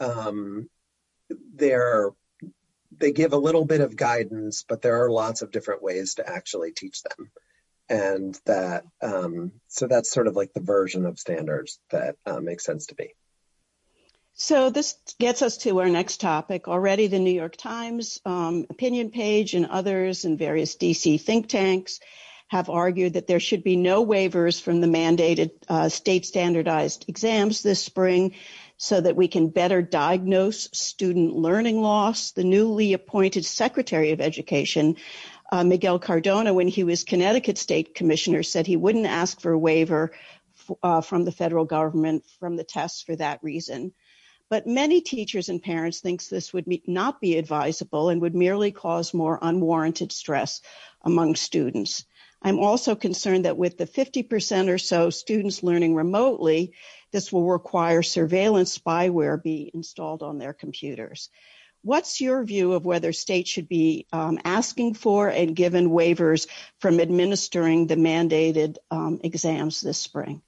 [0.00, 0.68] um,
[1.54, 2.10] they're,
[2.96, 6.28] they give a little bit of guidance, but there are lots of different ways to
[6.28, 7.30] actually teach them.
[7.88, 12.64] And that, um, so that's sort of like the version of standards that uh, makes
[12.64, 13.14] sense to me.
[14.36, 16.66] So this gets us to our next topic.
[16.66, 22.00] Already the New York Times um, opinion page and others and various DC think tanks
[22.48, 27.62] have argued that there should be no waivers from the mandated uh, state standardized exams
[27.62, 28.34] this spring
[28.76, 32.32] so that we can better diagnose student learning loss.
[32.32, 34.96] The newly appointed Secretary of Education,
[35.52, 39.58] uh, Miguel Cardona, when he was Connecticut State Commissioner, said he wouldn't ask for a
[39.58, 40.10] waiver
[40.82, 43.92] uh, from the federal government from the tests for that reason.
[44.50, 49.14] But many teachers and parents think this would not be advisable and would merely cause
[49.14, 50.60] more unwarranted stress
[51.02, 52.04] among students.
[52.42, 56.74] I'm also concerned that with the 50% or so students learning remotely,
[57.10, 61.30] this will require surveillance spyware be installed on their computers.
[61.80, 66.46] What's your view of whether states should be um, asking for and given waivers
[66.80, 70.42] from administering the mandated um, exams this spring?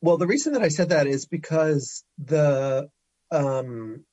[0.00, 2.88] Well, the reason that I said that is because the
[3.30, 4.04] um,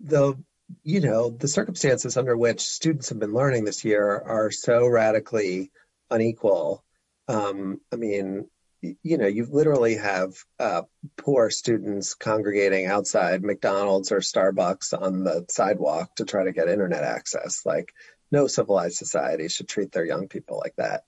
[0.00, 0.34] the
[0.82, 5.70] you know the circumstances under which students have been learning this year are so radically
[6.10, 6.84] unequal.
[7.28, 8.48] Um, I mean,
[8.82, 10.82] you know, you literally have uh,
[11.16, 17.04] poor students congregating outside McDonald's or Starbucks on the sidewalk to try to get internet
[17.04, 17.62] access.
[17.64, 17.92] Like,
[18.32, 21.02] no civilized society should treat their young people like that.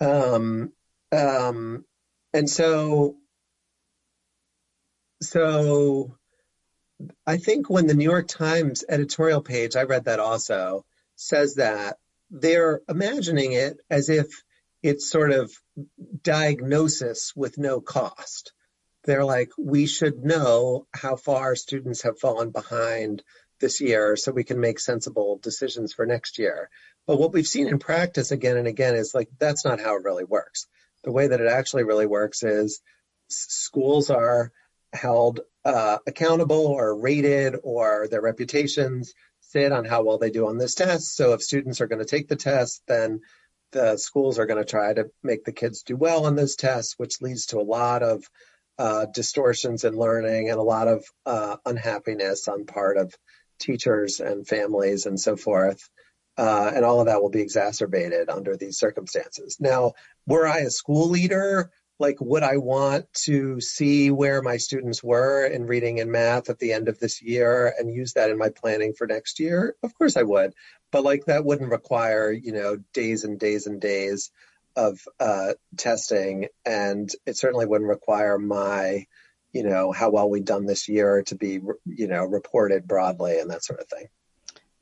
[0.00, 0.72] Um,
[1.12, 1.84] um,
[2.34, 3.16] and so,
[5.22, 6.16] so
[7.26, 10.84] I think when the New York Times editorial page, I read that also,
[11.16, 11.96] says that
[12.30, 14.26] they're imagining it as if
[14.82, 15.52] it's sort of
[16.22, 18.52] diagnosis with no cost.
[19.04, 23.22] they're like, we should know how far students have fallen behind
[23.60, 26.70] this year so we can make sensible decisions for next year.
[27.06, 30.04] But what we've seen in practice again and again is like, that's not how it
[30.04, 30.66] really works.
[31.04, 32.80] The way that it actually really works is
[33.28, 34.52] schools are
[34.92, 40.58] held uh, accountable or rated or their reputations sit on how well they do on
[40.58, 41.16] this test.
[41.16, 43.20] So if students are going to take the test, then
[43.72, 46.94] the schools are going to try to make the kids do well on those tests,
[46.96, 48.24] which leads to a lot of
[48.78, 53.14] uh, distortions in learning and a lot of uh, unhappiness on part of
[53.58, 55.88] teachers and families and so forth.
[56.36, 59.58] Uh, and all of that will be exacerbated under these circumstances.
[59.60, 59.92] Now,
[60.26, 61.70] were I a school leader,
[62.00, 66.58] like would I want to see where my students were in reading and math at
[66.58, 69.76] the end of this year and use that in my planning for next year?
[69.82, 70.54] Of course I would.
[70.90, 74.30] But like that wouldn't require, you know, days and days and days
[74.76, 79.06] of uh, testing, and it certainly wouldn't require my,
[79.52, 83.50] you know, how well we've done this year to be, you know, reported broadly and
[83.50, 84.08] that sort of thing.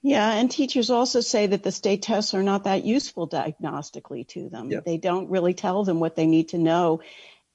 [0.02, 4.48] Yeah, and teachers also say that the state tests are not that useful diagnostically to
[4.48, 4.68] them.
[4.84, 7.00] They don't really tell them what they need to know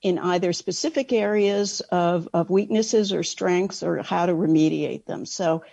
[0.01, 5.25] in either specific areas of, of weaknesses or strengths or how to remediate them.
[5.25, 5.63] So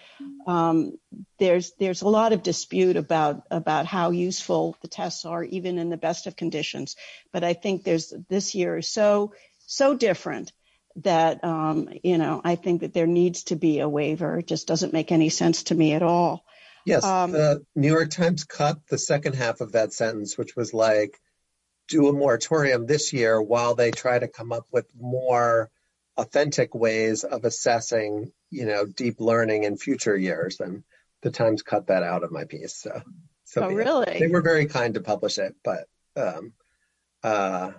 [0.46, 0.98] um,
[1.38, 5.90] there's there's a lot of dispute about about how useful the tests are, even in
[5.90, 6.96] the best of conditions.
[7.32, 9.34] But I think there's this year is so
[9.66, 10.52] so different
[10.96, 14.38] that um, you know I think that there needs to be a waiver.
[14.38, 16.44] It just doesn't make any sense to me at all.
[16.84, 20.74] Yes, um, the New York Times cut the second half of that sentence, which was
[20.74, 21.18] like
[21.88, 25.70] do a moratorium this year while they try to come up with more
[26.16, 30.60] authentic ways of assessing, you know, deep learning in future years.
[30.60, 30.84] And
[31.22, 32.76] the Times cut that out of my piece.
[32.76, 33.02] So,
[33.44, 34.18] so oh, really?
[34.18, 36.52] They were very kind to publish it, but um,
[37.22, 37.72] uh,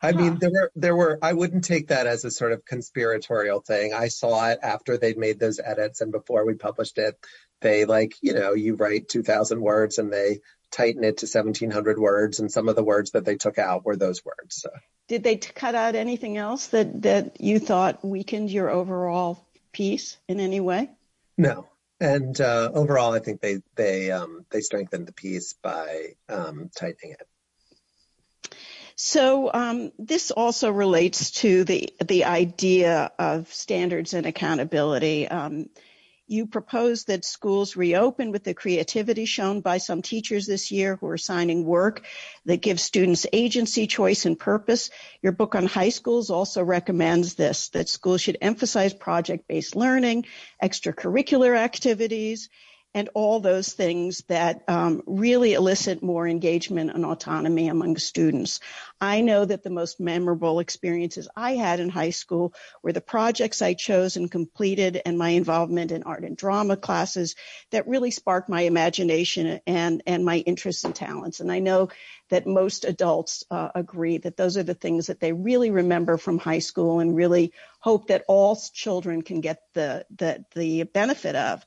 [0.00, 1.18] I mean, there were there were.
[1.22, 3.92] I wouldn't take that as a sort of conspiratorial thing.
[3.94, 7.16] I saw it after they'd made those edits and before we published it.
[7.60, 10.40] They like, you know, you write two thousand words and they
[10.70, 13.96] tighten it to 1700 words and some of the words that they took out were
[13.96, 14.68] those words so.
[15.06, 20.18] did they t- cut out anything else that that you thought weakened your overall piece
[20.28, 20.90] in any way?
[21.36, 21.68] No.
[22.00, 27.12] And uh, overall i think they they um, they strengthened the piece by um, tightening
[27.12, 27.26] it.
[28.94, 35.28] So um, this also relates to the the idea of standards and accountability.
[35.28, 35.70] Um,
[36.28, 41.06] you propose that schools reopen with the creativity shown by some teachers this year who
[41.08, 42.04] are assigning work
[42.44, 44.90] that gives students agency, choice, and purpose.
[45.22, 50.26] Your book on high schools also recommends this, that schools should emphasize project-based learning,
[50.62, 52.48] extracurricular activities,
[52.98, 58.58] and all those things that um, really elicit more engagement and autonomy among students.
[59.00, 63.62] I know that the most memorable experiences I had in high school were the projects
[63.62, 67.36] I chose and completed and my involvement in art and drama classes
[67.70, 71.38] that really sparked my imagination and, and my interests and talents.
[71.38, 71.90] And I know
[72.30, 76.36] that most adults uh, agree that those are the things that they really remember from
[76.36, 81.64] high school and really hope that all children can get the, the, the benefit of.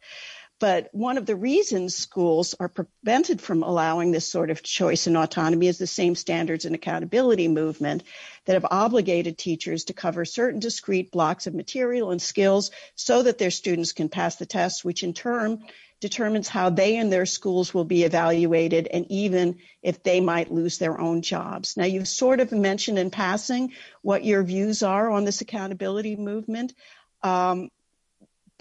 [0.62, 5.18] But one of the reasons schools are prevented from allowing this sort of choice and
[5.18, 8.04] autonomy is the same standards and accountability movement
[8.46, 13.40] that have obligated teachers to cover certain discrete blocks of material and skills so that
[13.40, 15.64] their students can pass the tests, which in turn
[16.00, 20.78] determines how they and their schools will be evaluated and even if they might lose
[20.78, 21.76] their own jobs.
[21.76, 26.76] Now, you've sort of mentioned in passing what your views are on this accountability movement.
[27.24, 27.72] Um,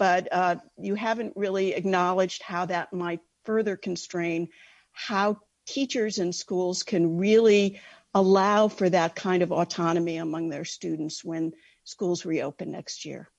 [0.01, 4.47] but uh, you haven't really acknowledged how that might further constrain
[4.93, 5.37] how
[5.67, 7.79] teachers and schools can really
[8.15, 11.51] allow for that kind of autonomy among their students when
[11.83, 13.29] schools reopen next year.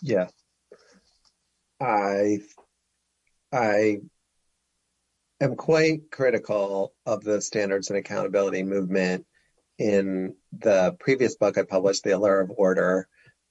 [0.00, 0.28] Yeah.
[1.80, 2.42] I
[3.50, 4.02] I
[5.40, 9.26] am quite critical of the standards and accountability movement
[9.80, 13.08] in the previous book I published, The Allure of Order,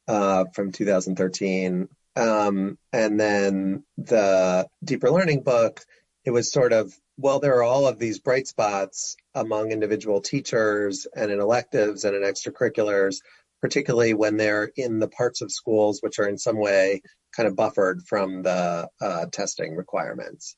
[0.08, 5.82] uh, from 2013, um, and then the deeper learning book,
[6.26, 11.08] it was sort of, well, there are all of these bright spots among individual teachers
[11.16, 13.18] and in electives and in extracurriculars,
[13.62, 17.02] particularly when they're in the parts of schools which are in some way
[17.36, 20.56] kind of buffered from the uh, testing requirements.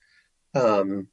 [0.55, 1.07] Um,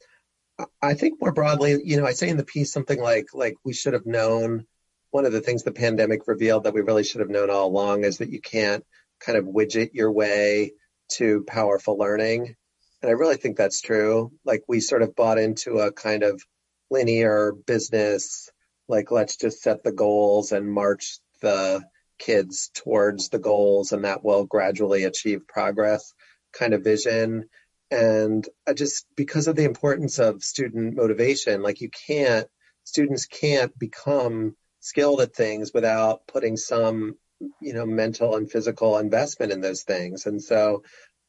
[0.83, 3.73] I think more broadly, you know, I say in the piece something like, like we
[3.73, 4.67] should have known.
[5.11, 8.05] One of the things the pandemic revealed that we really should have known all along
[8.05, 8.85] is that you can't
[9.21, 10.73] kind of widget your way
[11.13, 12.57] to powerful learning.
[13.03, 14.33] And I really think that's true.
[14.45, 16.43] Like we sort of bought into a kind of
[16.91, 18.51] linear business,
[18.89, 21.83] like let's just set the goals and march the
[22.19, 26.13] kids towards the goals and that will gradually achieve progress
[26.53, 27.45] kind of vision.
[27.91, 32.47] And I just, because of the importance of student motivation, like you can't,
[32.85, 37.15] students can't become skilled at things without putting some,
[37.61, 40.27] you know, mental and physical investment in those things.
[40.27, 40.83] And so,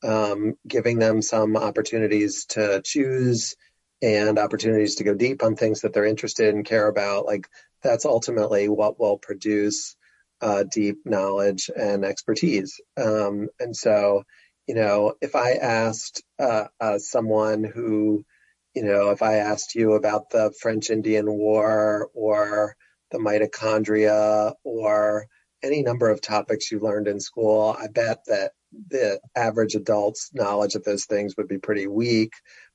[0.03, 3.55] um, giving them some opportunities to choose
[4.01, 7.47] and opportunities to go deep on things that they're interested and care about, like
[7.84, 9.95] that's ultimately what will produce
[10.41, 12.80] uh, deep knowledge and expertise.
[12.97, 14.24] Um, and so,
[14.68, 18.26] you know, if I asked uh, uh, someone who,
[18.74, 22.76] you know, if I asked you about the French Indian War or
[23.12, 25.28] the mitochondria or
[25.64, 28.51] any number of topics you learned in school, I bet that
[28.89, 32.34] the average adult's knowledge of those things would be pretty weak.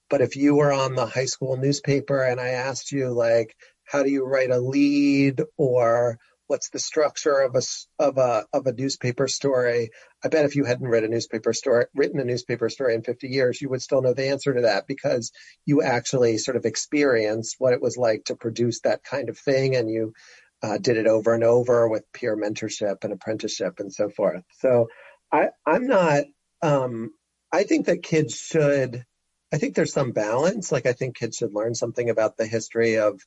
[0.09, 4.03] But if you were on the high school newspaper and I asked you, like, how
[4.03, 7.62] do you write a lead or what's the structure of a
[7.99, 9.91] of a of a newspaper story.
[10.24, 13.28] I bet if you hadn't read a newspaper story, written a newspaper story in 50
[13.28, 15.32] years, you would still know the answer to that because
[15.64, 19.76] you actually sort of experienced what it was like to produce that kind of thing,
[19.76, 20.14] and you
[20.63, 24.43] uh, did it over and over with peer mentorship and apprenticeship and so forth.
[24.59, 24.89] So
[25.33, 26.25] I I'm not.
[26.63, 27.11] Um,
[27.53, 29.05] I think that kids should.
[29.53, 30.73] I think there's some balance.
[30.73, 33.21] Like I think kids should learn something about the history of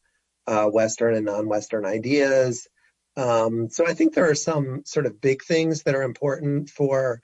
[0.48, 2.68] uh, Western and non-Western ideas.
[3.16, 7.22] Um, so I think there are some sort of big things that are important for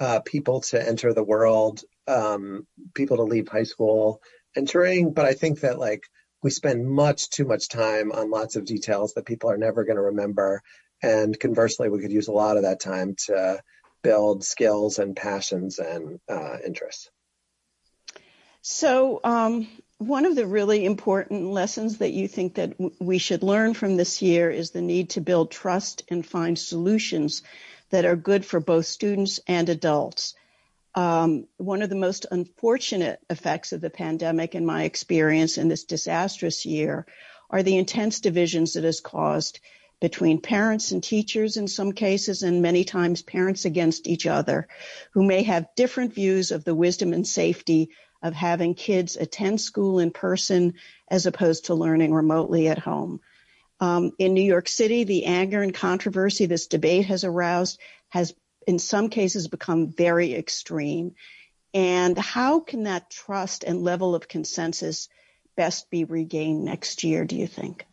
[0.00, 4.20] uh, people to enter the world, um, people to leave high school
[4.56, 5.12] entering.
[5.12, 6.04] But I think that like
[6.48, 9.96] we spend much too much time on lots of details that people are never going
[9.96, 10.62] to remember.
[11.02, 13.60] And conversely, we could use a lot of that time to
[14.02, 17.10] build skills and passions and uh, interests.
[18.62, 19.68] So, um,
[19.98, 23.98] one of the really important lessons that you think that w- we should learn from
[23.98, 27.42] this year is the need to build trust and find solutions
[27.90, 30.32] that are good for both students and adults.
[30.98, 35.84] Um, one of the most unfortunate effects of the pandemic, in my experience, in this
[35.84, 37.06] disastrous year,
[37.50, 39.60] are the intense divisions it has caused
[40.00, 44.66] between parents and teachers in some cases, and many times parents against each other,
[45.12, 47.90] who may have different views of the wisdom and safety
[48.20, 50.74] of having kids attend school in person
[51.08, 53.20] as opposed to learning remotely at home.
[53.78, 57.78] Um, in New York City, the anger and controversy this debate has aroused
[58.08, 58.34] has
[58.68, 61.14] in some cases become very extreme.
[61.72, 65.08] And how can that trust and level of consensus
[65.56, 67.86] best be regained next year, do you think?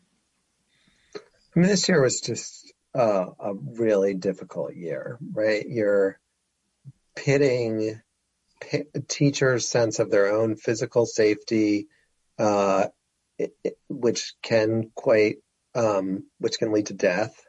[1.16, 5.66] I mean, this year was just uh, a really difficult year, right?
[5.66, 6.20] You're
[7.16, 8.02] pitting
[9.08, 11.88] teachers' sense of their own physical safety,
[12.38, 12.88] uh,
[13.88, 15.38] which can quite,
[15.74, 17.42] um, which can lead to death,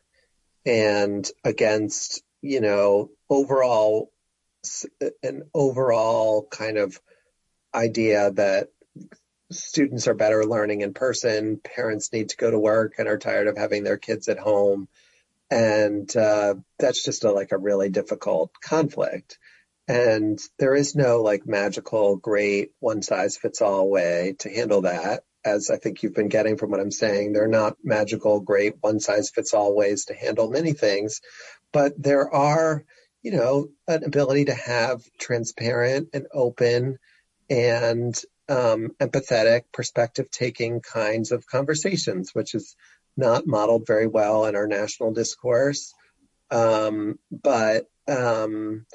[0.64, 4.10] and against you know overall
[5.22, 6.98] an overall kind of
[7.74, 8.68] idea that
[9.50, 13.46] students are better learning in person, parents need to go to work and are tired
[13.46, 14.88] of having their kids at home,
[15.50, 19.38] and uh, that's just a, like a really difficult conflict.
[19.88, 25.22] And there is no like magical, great one size fits all way to handle that.
[25.44, 28.98] As I think you've been getting from what I'm saying, they're not magical, great one
[28.98, 31.20] size fits all ways to handle many things,
[31.72, 32.84] but there are,
[33.22, 36.98] you know, an ability to have transparent and open
[37.50, 42.76] and um, empathetic, perspective taking kinds of conversations, which is
[43.16, 45.92] not modeled very well in our national discourse.
[46.50, 48.86] Um, but, um,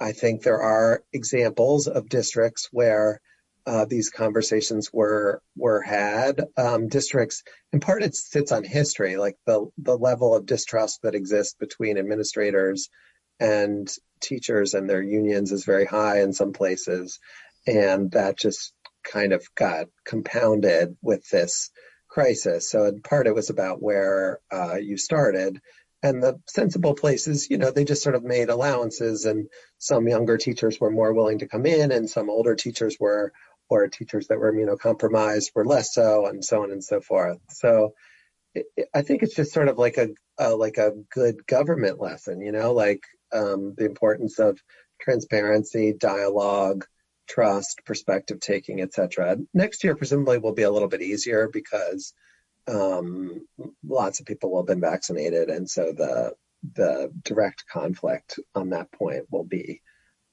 [0.00, 3.20] I think there are examples of districts where
[3.68, 6.40] uh, these conversations were were had.
[6.56, 11.14] Um, districts, in part, it sits on history, like the the level of distrust that
[11.14, 12.88] exists between administrators
[13.38, 13.86] and
[14.20, 17.20] teachers and their unions is very high in some places,
[17.66, 18.72] and that just
[19.04, 21.70] kind of got compounded with this
[22.08, 22.70] crisis.
[22.70, 25.60] So in part, it was about where uh, you started,
[26.02, 29.48] and the sensible places, you know, they just sort of made allowances and
[29.78, 33.32] some younger teachers were more willing to come in and some older teachers were,
[33.68, 37.38] or teachers that were immunocompromised were less so and so on and so forth.
[37.50, 37.94] So
[38.54, 40.08] it, it, I think it's just sort of like a,
[40.38, 43.02] a, like a good government lesson, you know, like
[43.32, 44.58] um, the importance of
[45.00, 46.84] transparency, dialogue,
[47.28, 49.36] trust, perspective taking, etc.
[49.52, 52.14] Next year presumably will be a little bit easier because
[52.66, 53.46] um,
[53.86, 56.34] lots of people will have been vaccinated, and so the
[56.74, 59.80] the direct conflict on that point will be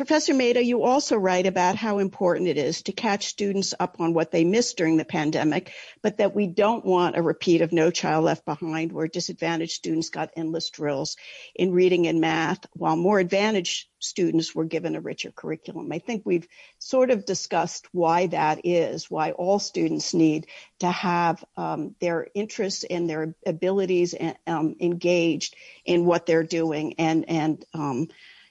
[0.00, 4.14] Professor Mehta, you also write about how important it is to catch students up on
[4.14, 7.90] what they missed during the pandemic, but that we don't want a repeat of No
[7.90, 11.18] Child Left Behind, where disadvantaged students got endless drills
[11.54, 15.92] in reading and math, while more advantaged students were given a richer curriculum.
[15.92, 16.48] I think we've
[16.78, 20.46] sort of discussed why that is, why all students need
[20.78, 24.14] to have um, their interests and their abilities
[24.46, 28.08] um, engaged in what they're doing and and um,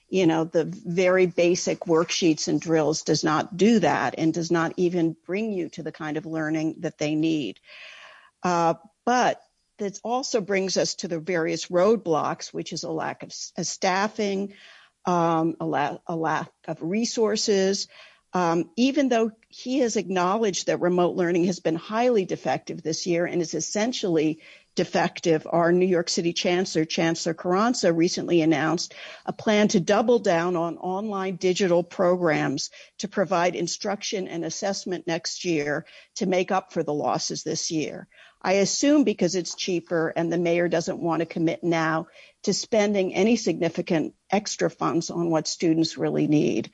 [0.10, 4.74] you know, the very basic worksheets and drills does not do that and does not
[4.78, 7.60] even bring you to the kind of learning that they need.
[8.44, 8.74] Uh,
[9.06, 9.42] but
[9.78, 14.54] this also brings us to the various roadblocks, which is a lack of staffing,
[15.06, 17.88] um, a, la- a, lack of resources.
[18.34, 23.26] Um, even though he has acknowledged that remote learning has been highly defective this year
[23.26, 24.42] and is essentially
[24.80, 28.94] defective, our New York City Chancellor, Chancellor Carranza, recently announced
[29.26, 32.70] a plan to double down on online digital programs
[33.00, 38.08] to provide instruction and assessment next year to make up for the losses this year.
[38.42, 42.08] I assume because it's cheaper and the mayor doesn't want to commit now
[42.44, 46.72] to spending any significant extra funds on what students really need.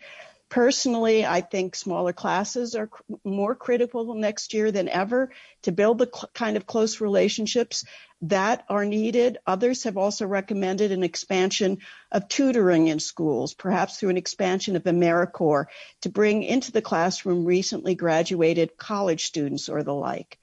[0.55, 2.89] Personally, I think smaller classes are
[3.25, 5.33] more critical next year than ever
[5.63, 7.83] to build the kind of close relationships
[8.21, 9.37] that are needed.
[9.45, 11.79] Others have also recommended an expansion
[12.09, 15.65] of tutoring in schools, perhaps through an expansion of AmeriCorps
[16.03, 20.39] to bring into the classroom recently graduated college students or the like.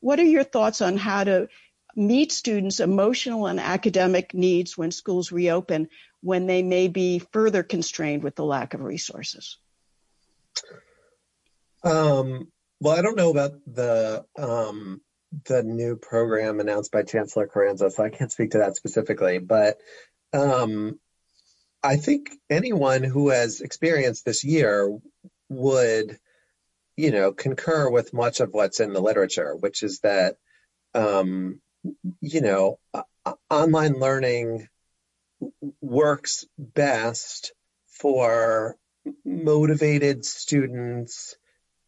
[0.00, 1.48] What are your thoughts on how to
[1.94, 5.90] meet students' emotional and academic needs when schools reopen
[6.22, 9.58] when they may be further constrained with the lack of resources?
[11.82, 12.50] Um,
[12.80, 15.00] well, I don't know about the um,
[15.46, 19.38] the new program announced by Chancellor Carranza, so I can't speak to that specifically.
[19.38, 19.78] But
[20.32, 20.98] um,
[21.82, 24.98] I think anyone who has experienced this year
[25.48, 26.18] would,
[26.96, 30.36] you know, concur with much of what's in the literature, which is that,
[30.94, 31.60] um,
[32.20, 32.78] you know,
[33.48, 34.68] online learning
[35.80, 37.52] works best
[37.86, 38.76] for
[39.24, 41.36] motivated students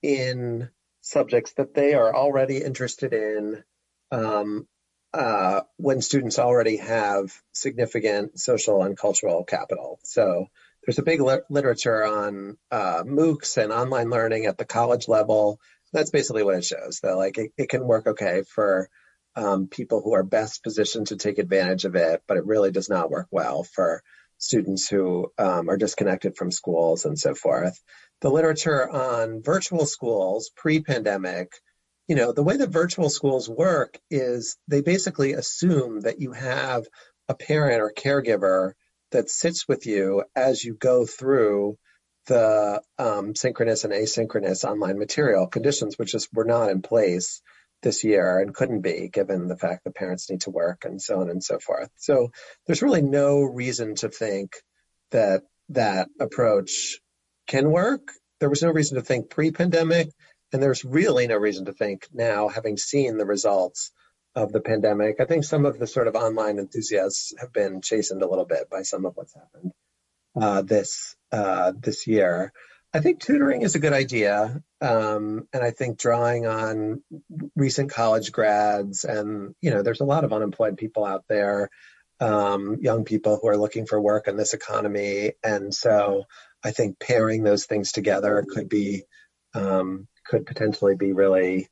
[0.03, 0.69] in
[1.01, 3.63] subjects that they are already interested in
[4.11, 4.67] um,
[5.13, 9.99] uh, when students already have significant social and cultural capital.
[10.05, 10.47] So
[10.85, 15.61] there's a big li- literature on uh, MOOCs and online learning at the college level.
[15.93, 17.01] That's basically what it shows.
[17.03, 18.89] That like it, it can work okay for
[19.37, 22.89] um, people who are best positioned to take advantage of it, but it really does
[22.89, 24.03] not work well for
[24.39, 27.81] students who um, are disconnected from schools and so forth.
[28.21, 31.53] The literature on virtual schools pre-pandemic,
[32.09, 36.85] you know, the way that virtual schools work is they basically assume that you have
[37.29, 38.73] a parent or caregiver
[39.13, 41.79] that sits with you as you go through
[42.27, 47.43] the um, synchronous and asynchronous online material conditions, which just were not in place
[47.83, 51.21] this year and couldn't be given the fact that parents need to work and so
[51.21, 51.91] on and so forth.
[51.97, 52.31] So
[52.67, 54.53] there's really no reason to think
[55.11, 56.99] that that approach
[57.47, 58.09] can work.
[58.41, 60.09] there was no reason to think pre-pandemic,
[60.53, 63.93] and there's really no reason to think now, having seen the results
[64.35, 65.21] of the pandemic.
[65.21, 68.69] I think some of the sort of online enthusiasts have been chastened a little bit
[68.71, 69.73] by some of what's happened
[70.41, 72.53] uh, this uh, this year.
[72.95, 77.03] I think tutoring is a good idea, um, and I think drawing on
[77.57, 81.71] recent college grads and you know, there's a lot of unemployed people out there,
[82.21, 86.25] um, young people who are looking for work in this economy, and so
[86.63, 89.05] I think pairing those things together could be
[89.55, 91.69] um, could potentially be really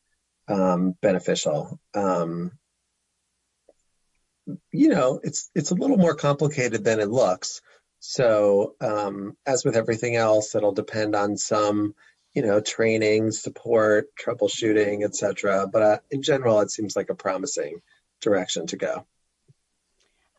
[0.49, 1.79] um, beneficial.
[1.95, 2.53] Um,
[4.73, 7.61] you know, it's it's a little more complicated than it looks.
[8.01, 11.95] So um, as with everything else, it'll depend on some,
[12.35, 15.69] you know, training, support, troubleshooting, etc.
[15.71, 17.83] But uh, in general, it seems like a promising
[18.21, 19.05] direction to go.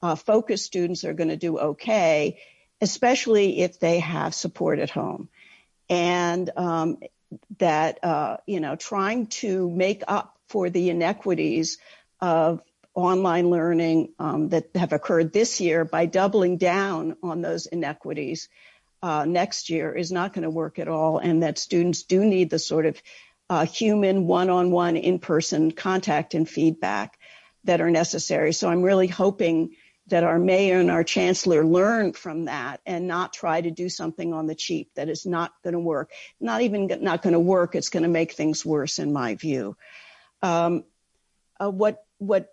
[0.00, 2.38] uh, focused students are going to do okay,
[2.80, 5.28] especially if they have support at home.
[5.88, 6.98] And um,
[7.58, 11.78] that, uh, you know, trying to make up for the inequities
[12.20, 12.62] of
[12.94, 18.48] online learning um, that have occurred this year by doubling down on those inequities
[19.02, 22.58] next year is not going to work at all, and that students do need the
[22.58, 23.02] sort of
[23.50, 27.18] uh, human one-on-one in-person contact and feedback
[27.64, 28.52] that are necessary.
[28.52, 29.76] So I'm really hoping
[30.08, 34.32] that our mayor and our chancellor learn from that and not try to do something
[34.34, 36.10] on the cheap that is not going to work.
[36.40, 37.74] Not even not going to work.
[37.74, 39.76] It's going to make things worse, in my view.
[40.42, 40.84] Um,
[41.60, 42.52] uh, what what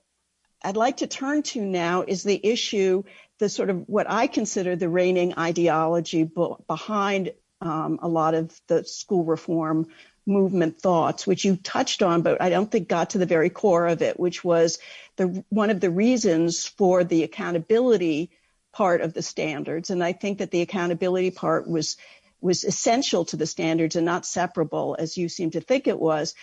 [0.63, 3.03] I'd like to turn to now is the issue
[3.39, 6.29] the sort of what I consider the reigning ideology
[6.67, 9.87] behind um, a lot of the school reform
[10.25, 13.87] movement thoughts, which you touched on, but I don't think got to the very core
[13.87, 14.79] of it, which was
[15.15, 18.31] the one of the reasons for the accountability
[18.71, 19.89] part of the standards.
[19.89, 21.97] And I think that the accountability part was
[22.41, 26.35] was essential to the standards and not separable, as you seem to think it was,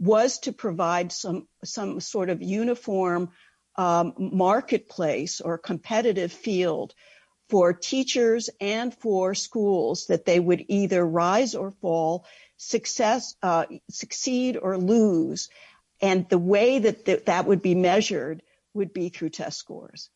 [0.00, 3.30] was to provide some some sort of uniform
[3.76, 6.94] marketplace or competitive field
[7.48, 12.24] for teachers and for schools that they would either rise or fall,
[12.56, 15.48] success, uh, succeed or lose.
[16.00, 20.10] And the way that th- that would be measured would be through test scores.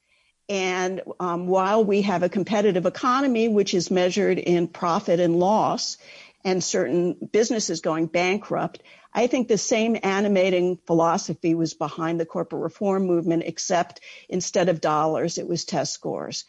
[0.49, 5.99] And um, while we have a competitive economy, which is measured in profit and loss,
[6.45, 8.83] and certain businesses going bankrupt,
[9.13, 14.81] I think the same animating philosophy was behind the corporate reform movement, except instead of
[14.81, 16.45] dollars, it was test scores.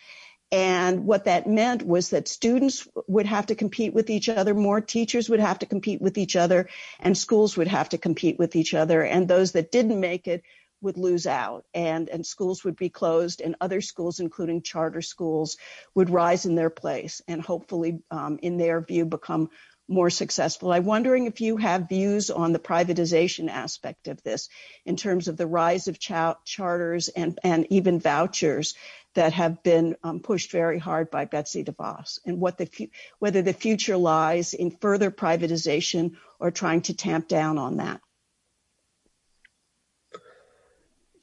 [0.51, 4.81] And what that meant was that students would have to compete with each other more,
[4.81, 8.55] teachers would have to compete with each other, and schools would have to compete with
[8.55, 9.03] each other.
[9.03, 10.43] And those that didn't make it
[10.81, 15.57] would lose out and, and schools would be closed and other schools, including charter schools,
[15.93, 19.49] would rise in their place and hopefully, um, in their view, become
[19.89, 20.71] more successful.
[20.71, 24.49] I'm wondering if you have views on the privatization aspect of this
[24.85, 28.75] in terms of the rise of charters and, and even vouchers
[29.15, 33.53] that have been um, pushed very hard by Betsy DeVos and what the whether the
[33.53, 37.99] future lies in further privatization or trying to tamp down on that.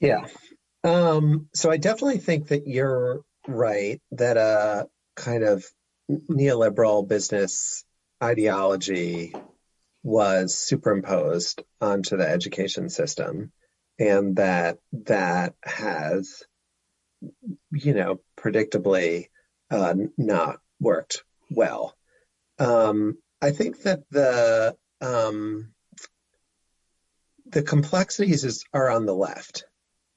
[0.01, 0.27] Yeah.
[0.85, 5.65] Um, so I definitely think that you're right that a kind of
[6.11, 7.85] neoliberal business
[8.27, 9.33] ideology
[10.03, 13.53] was superimposed onto the education system
[13.99, 16.45] and that that has
[17.73, 19.29] you know predictably
[19.71, 21.97] uh, not worked well.
[22.59, 25.73] Um, i think that the um,
[27.47, 29.65] the complexities is, are on the left.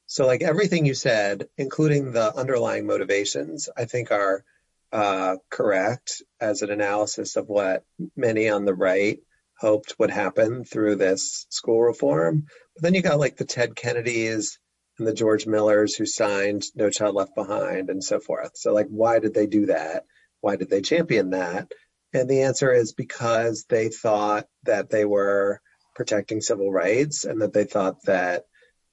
[0.07, 4.43] So like everything you said including the underlying motivations i think are
[4.91, 7.83] Uh, correct as an analysis of what
[8.15, 9.19] many on the right
[9.59, 12.45] hoped would happen through this school reform.
[12.75, 14.57] But then you got like the Ted Kennedys
[14.97, 18.51] and the George Millers who signed No Child Left Behind and so forth.
[18.55, 20.05] So like, why did they do that?
[20.41, 21.71] Why did they champion that?
[22.13, 25.61] And the answer is because they thought that they were
[25.95, 28.45] protecting civil rights and that they thought that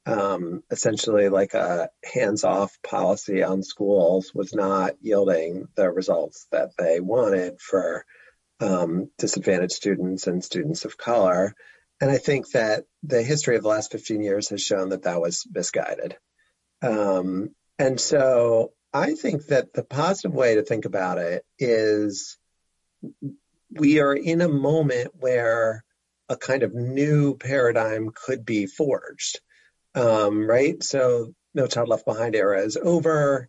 [0.06, 7.00] um, essentially like a hands-off policy on schools was not yielding the results that they
[7.00, 8.04] wanted for
[8.60, 11.54] um, disadvantaged students and students of color.
[12.00, 15.20] And I think that the history of the last 15 years has shown that that
[15.20, 16.16] was misguided.
[16.82, 22.38] Um, and so I think that the positive way to think about it is
[23.70, 25.84] we are in a moment where
[26.28, 29.40] a kind of new paradigm could be forged,
[29.96, 30.80] um, right?
[30.82, 33.48] So, No Child Left Behind era is over.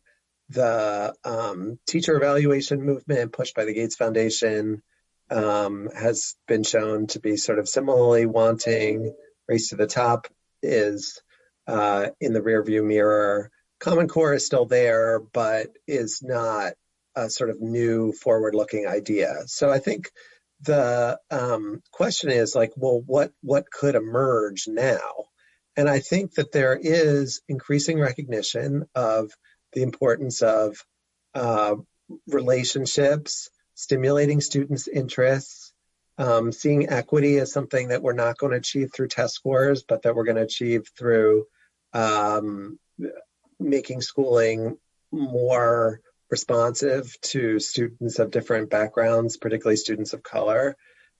[0.49, 4.81] The um, teacher evaluation movement pushed by the Gates Foundation
[5.29, 9.13] um, has been shown to be sort of similarly wanting.
[9.47, 10.27] Race to the top
[10.63, 11.21] is
[11.67, 13.51] uh, in the rearview mirror.
[13.79, 16.73] Common Core is still there, but is not
[17.15, 19.43] a sort of new forward-looking idea.
[19.47, 20.09] So I think
[20.61, 25.25] the um, question is like, well, what what could emerge now?
[25.77, 29.31] And I think that there is increasing recognition of
[29.73, 30.83] the importance of
[31.35, 31.75] uh,
[32.27, 35.71] relationships, stimulating students' interests,
[36.17, 40.01] um, seeing equity as something that we're not going to achieve through test scores, but
[40.01, 41.45] that we're going to achieve through
[41.93, 42.79] um,
[43.59, 44.77] making schooling
[45.11, 46.01] more
[46.31, 50.75] responsive to students of different backgrounds, particularly students of color.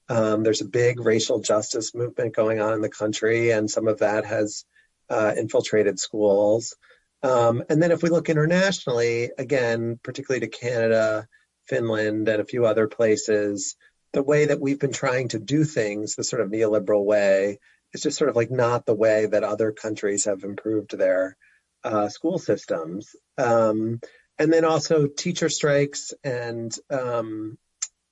[0.10, 4.00] Um, there's a big racial justice movement going on in the country, and some of
[4.00, 4.66] that has
[5.10, 6.76] uh, infiltrated schools.
[7.24, 11.28] Um, and then if we look internationally, again, particularly to Canada,
[11.68, 13.76] Finland, and a few other places,
[14.14, 17.60] the way that we've been trying to do things, the sort of neoliberal way,
[17.94, 21.36] is just sort of like not the way that other countries have improved their
[21.84, 23.16] uh, school systems.
[23.38, 24.00] Um,
[24.40, 27.58] and then also teacher strikes and um,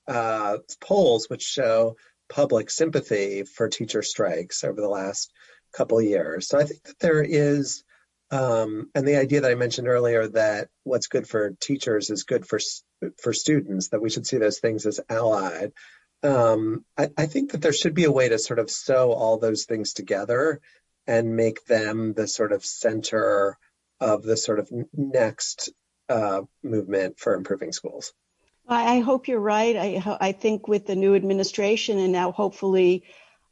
[0.08, 1.96] uh, polls which show
[2.30, 5.32] public sympathy for teacher strikes over the last
[5.74, 6.48] couple years.
[6.48, 7.84] So I think that there is,
[8.32, 12.46] um, and the idea that I mentioned earlier that what's good for teachers is good
[12.48, 12.60] for
[13.22, 15.74] for students, that we should see those things as allied.
[16.24, 19.38] Um, I, I think that there should be a way to sort of sew all
[19.38, 20.62] those things together
[21.06, 23.58] and make them the sort of center
[24.00, 25.70] of the sort of next
[26.10, 28.14] uh, movement for improving schools.
[28.68, 29.76] I hope you're right.
[30.20, 33.04] I, think with the new administration and now hopefully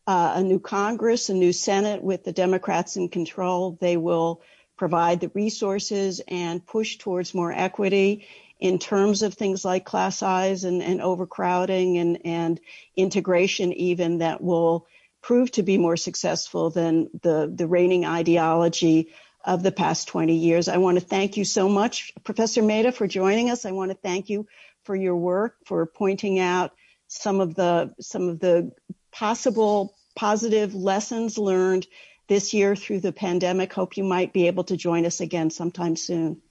[0.07, 4.41] uh, a new Congress, a new Senate with the Democrats in control, they will
[4.75, 8.25] provide the resources and push towards more equity
[8.59, 12.59] in terms of things like class size and, overcrowding and,
[12.95, 14.87] integration even that will
[15.21, 19.09] prove to be more successful than the, reigning ideology
[19.45, 20.67] of the past 20 years.
[20.67, 23.65] I want to thank you so much, Professor Mehta, for joining us.
[23.65, 24.47] I want to thank you
[24.83, 26.71] for your work, for pointing out
[27.07, 28.71] some of the some of the
[29.11, 31.87] possible positive lessons learned
[32.27, 33.73] this year through the pandemic.
[33.73, 36.41] Hope you might be able to join us again sometime soon.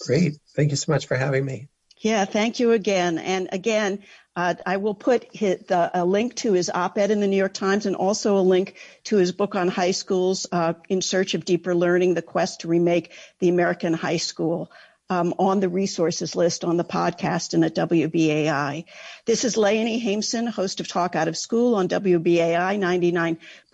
[0.00, 0.38] Great.
[0.54, 1.68] Thank you so much for having me.
[2.00, 3.18] Yeah, thank you again.
[3.18, 4.04] And again,
[4.36, 7.54] uh, I will put his, the, a link to his op-ed in the New York
[7.54, 11.44] Times and also a link to his book on high schools, uh, In Search of
[11.44, 13.10] Deeper Learning, The Quest to Remake
[13.40, 14.70] the American High School
[15.10, 18.84] Um, on the resources list on the podcast and at WBAI.
[19.24, 22.78] This is Leonie Haimson, host of Talk Out of School on WBAI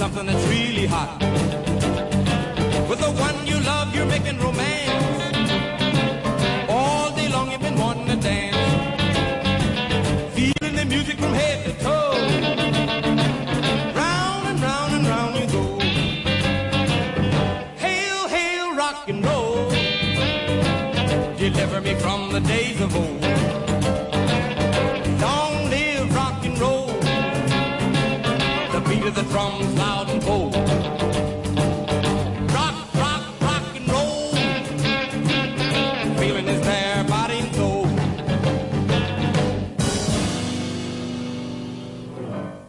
[0.00, 1.20] Something that's really hot.
[2.88, 5.42] With the one you love, you're making romance.
[6.70, 8.56] All day long you've been wanting to dance.
[10.34, 12.16] Feeling the music from head to toe.
[14.00, 15.64] Round and round and round you go.
[17.84, 19.68] Hail, hail, rock and roll.
[21.36, 23.59] Deliver me from the days of old.
[29.10, 30.69] The drums loud and bold.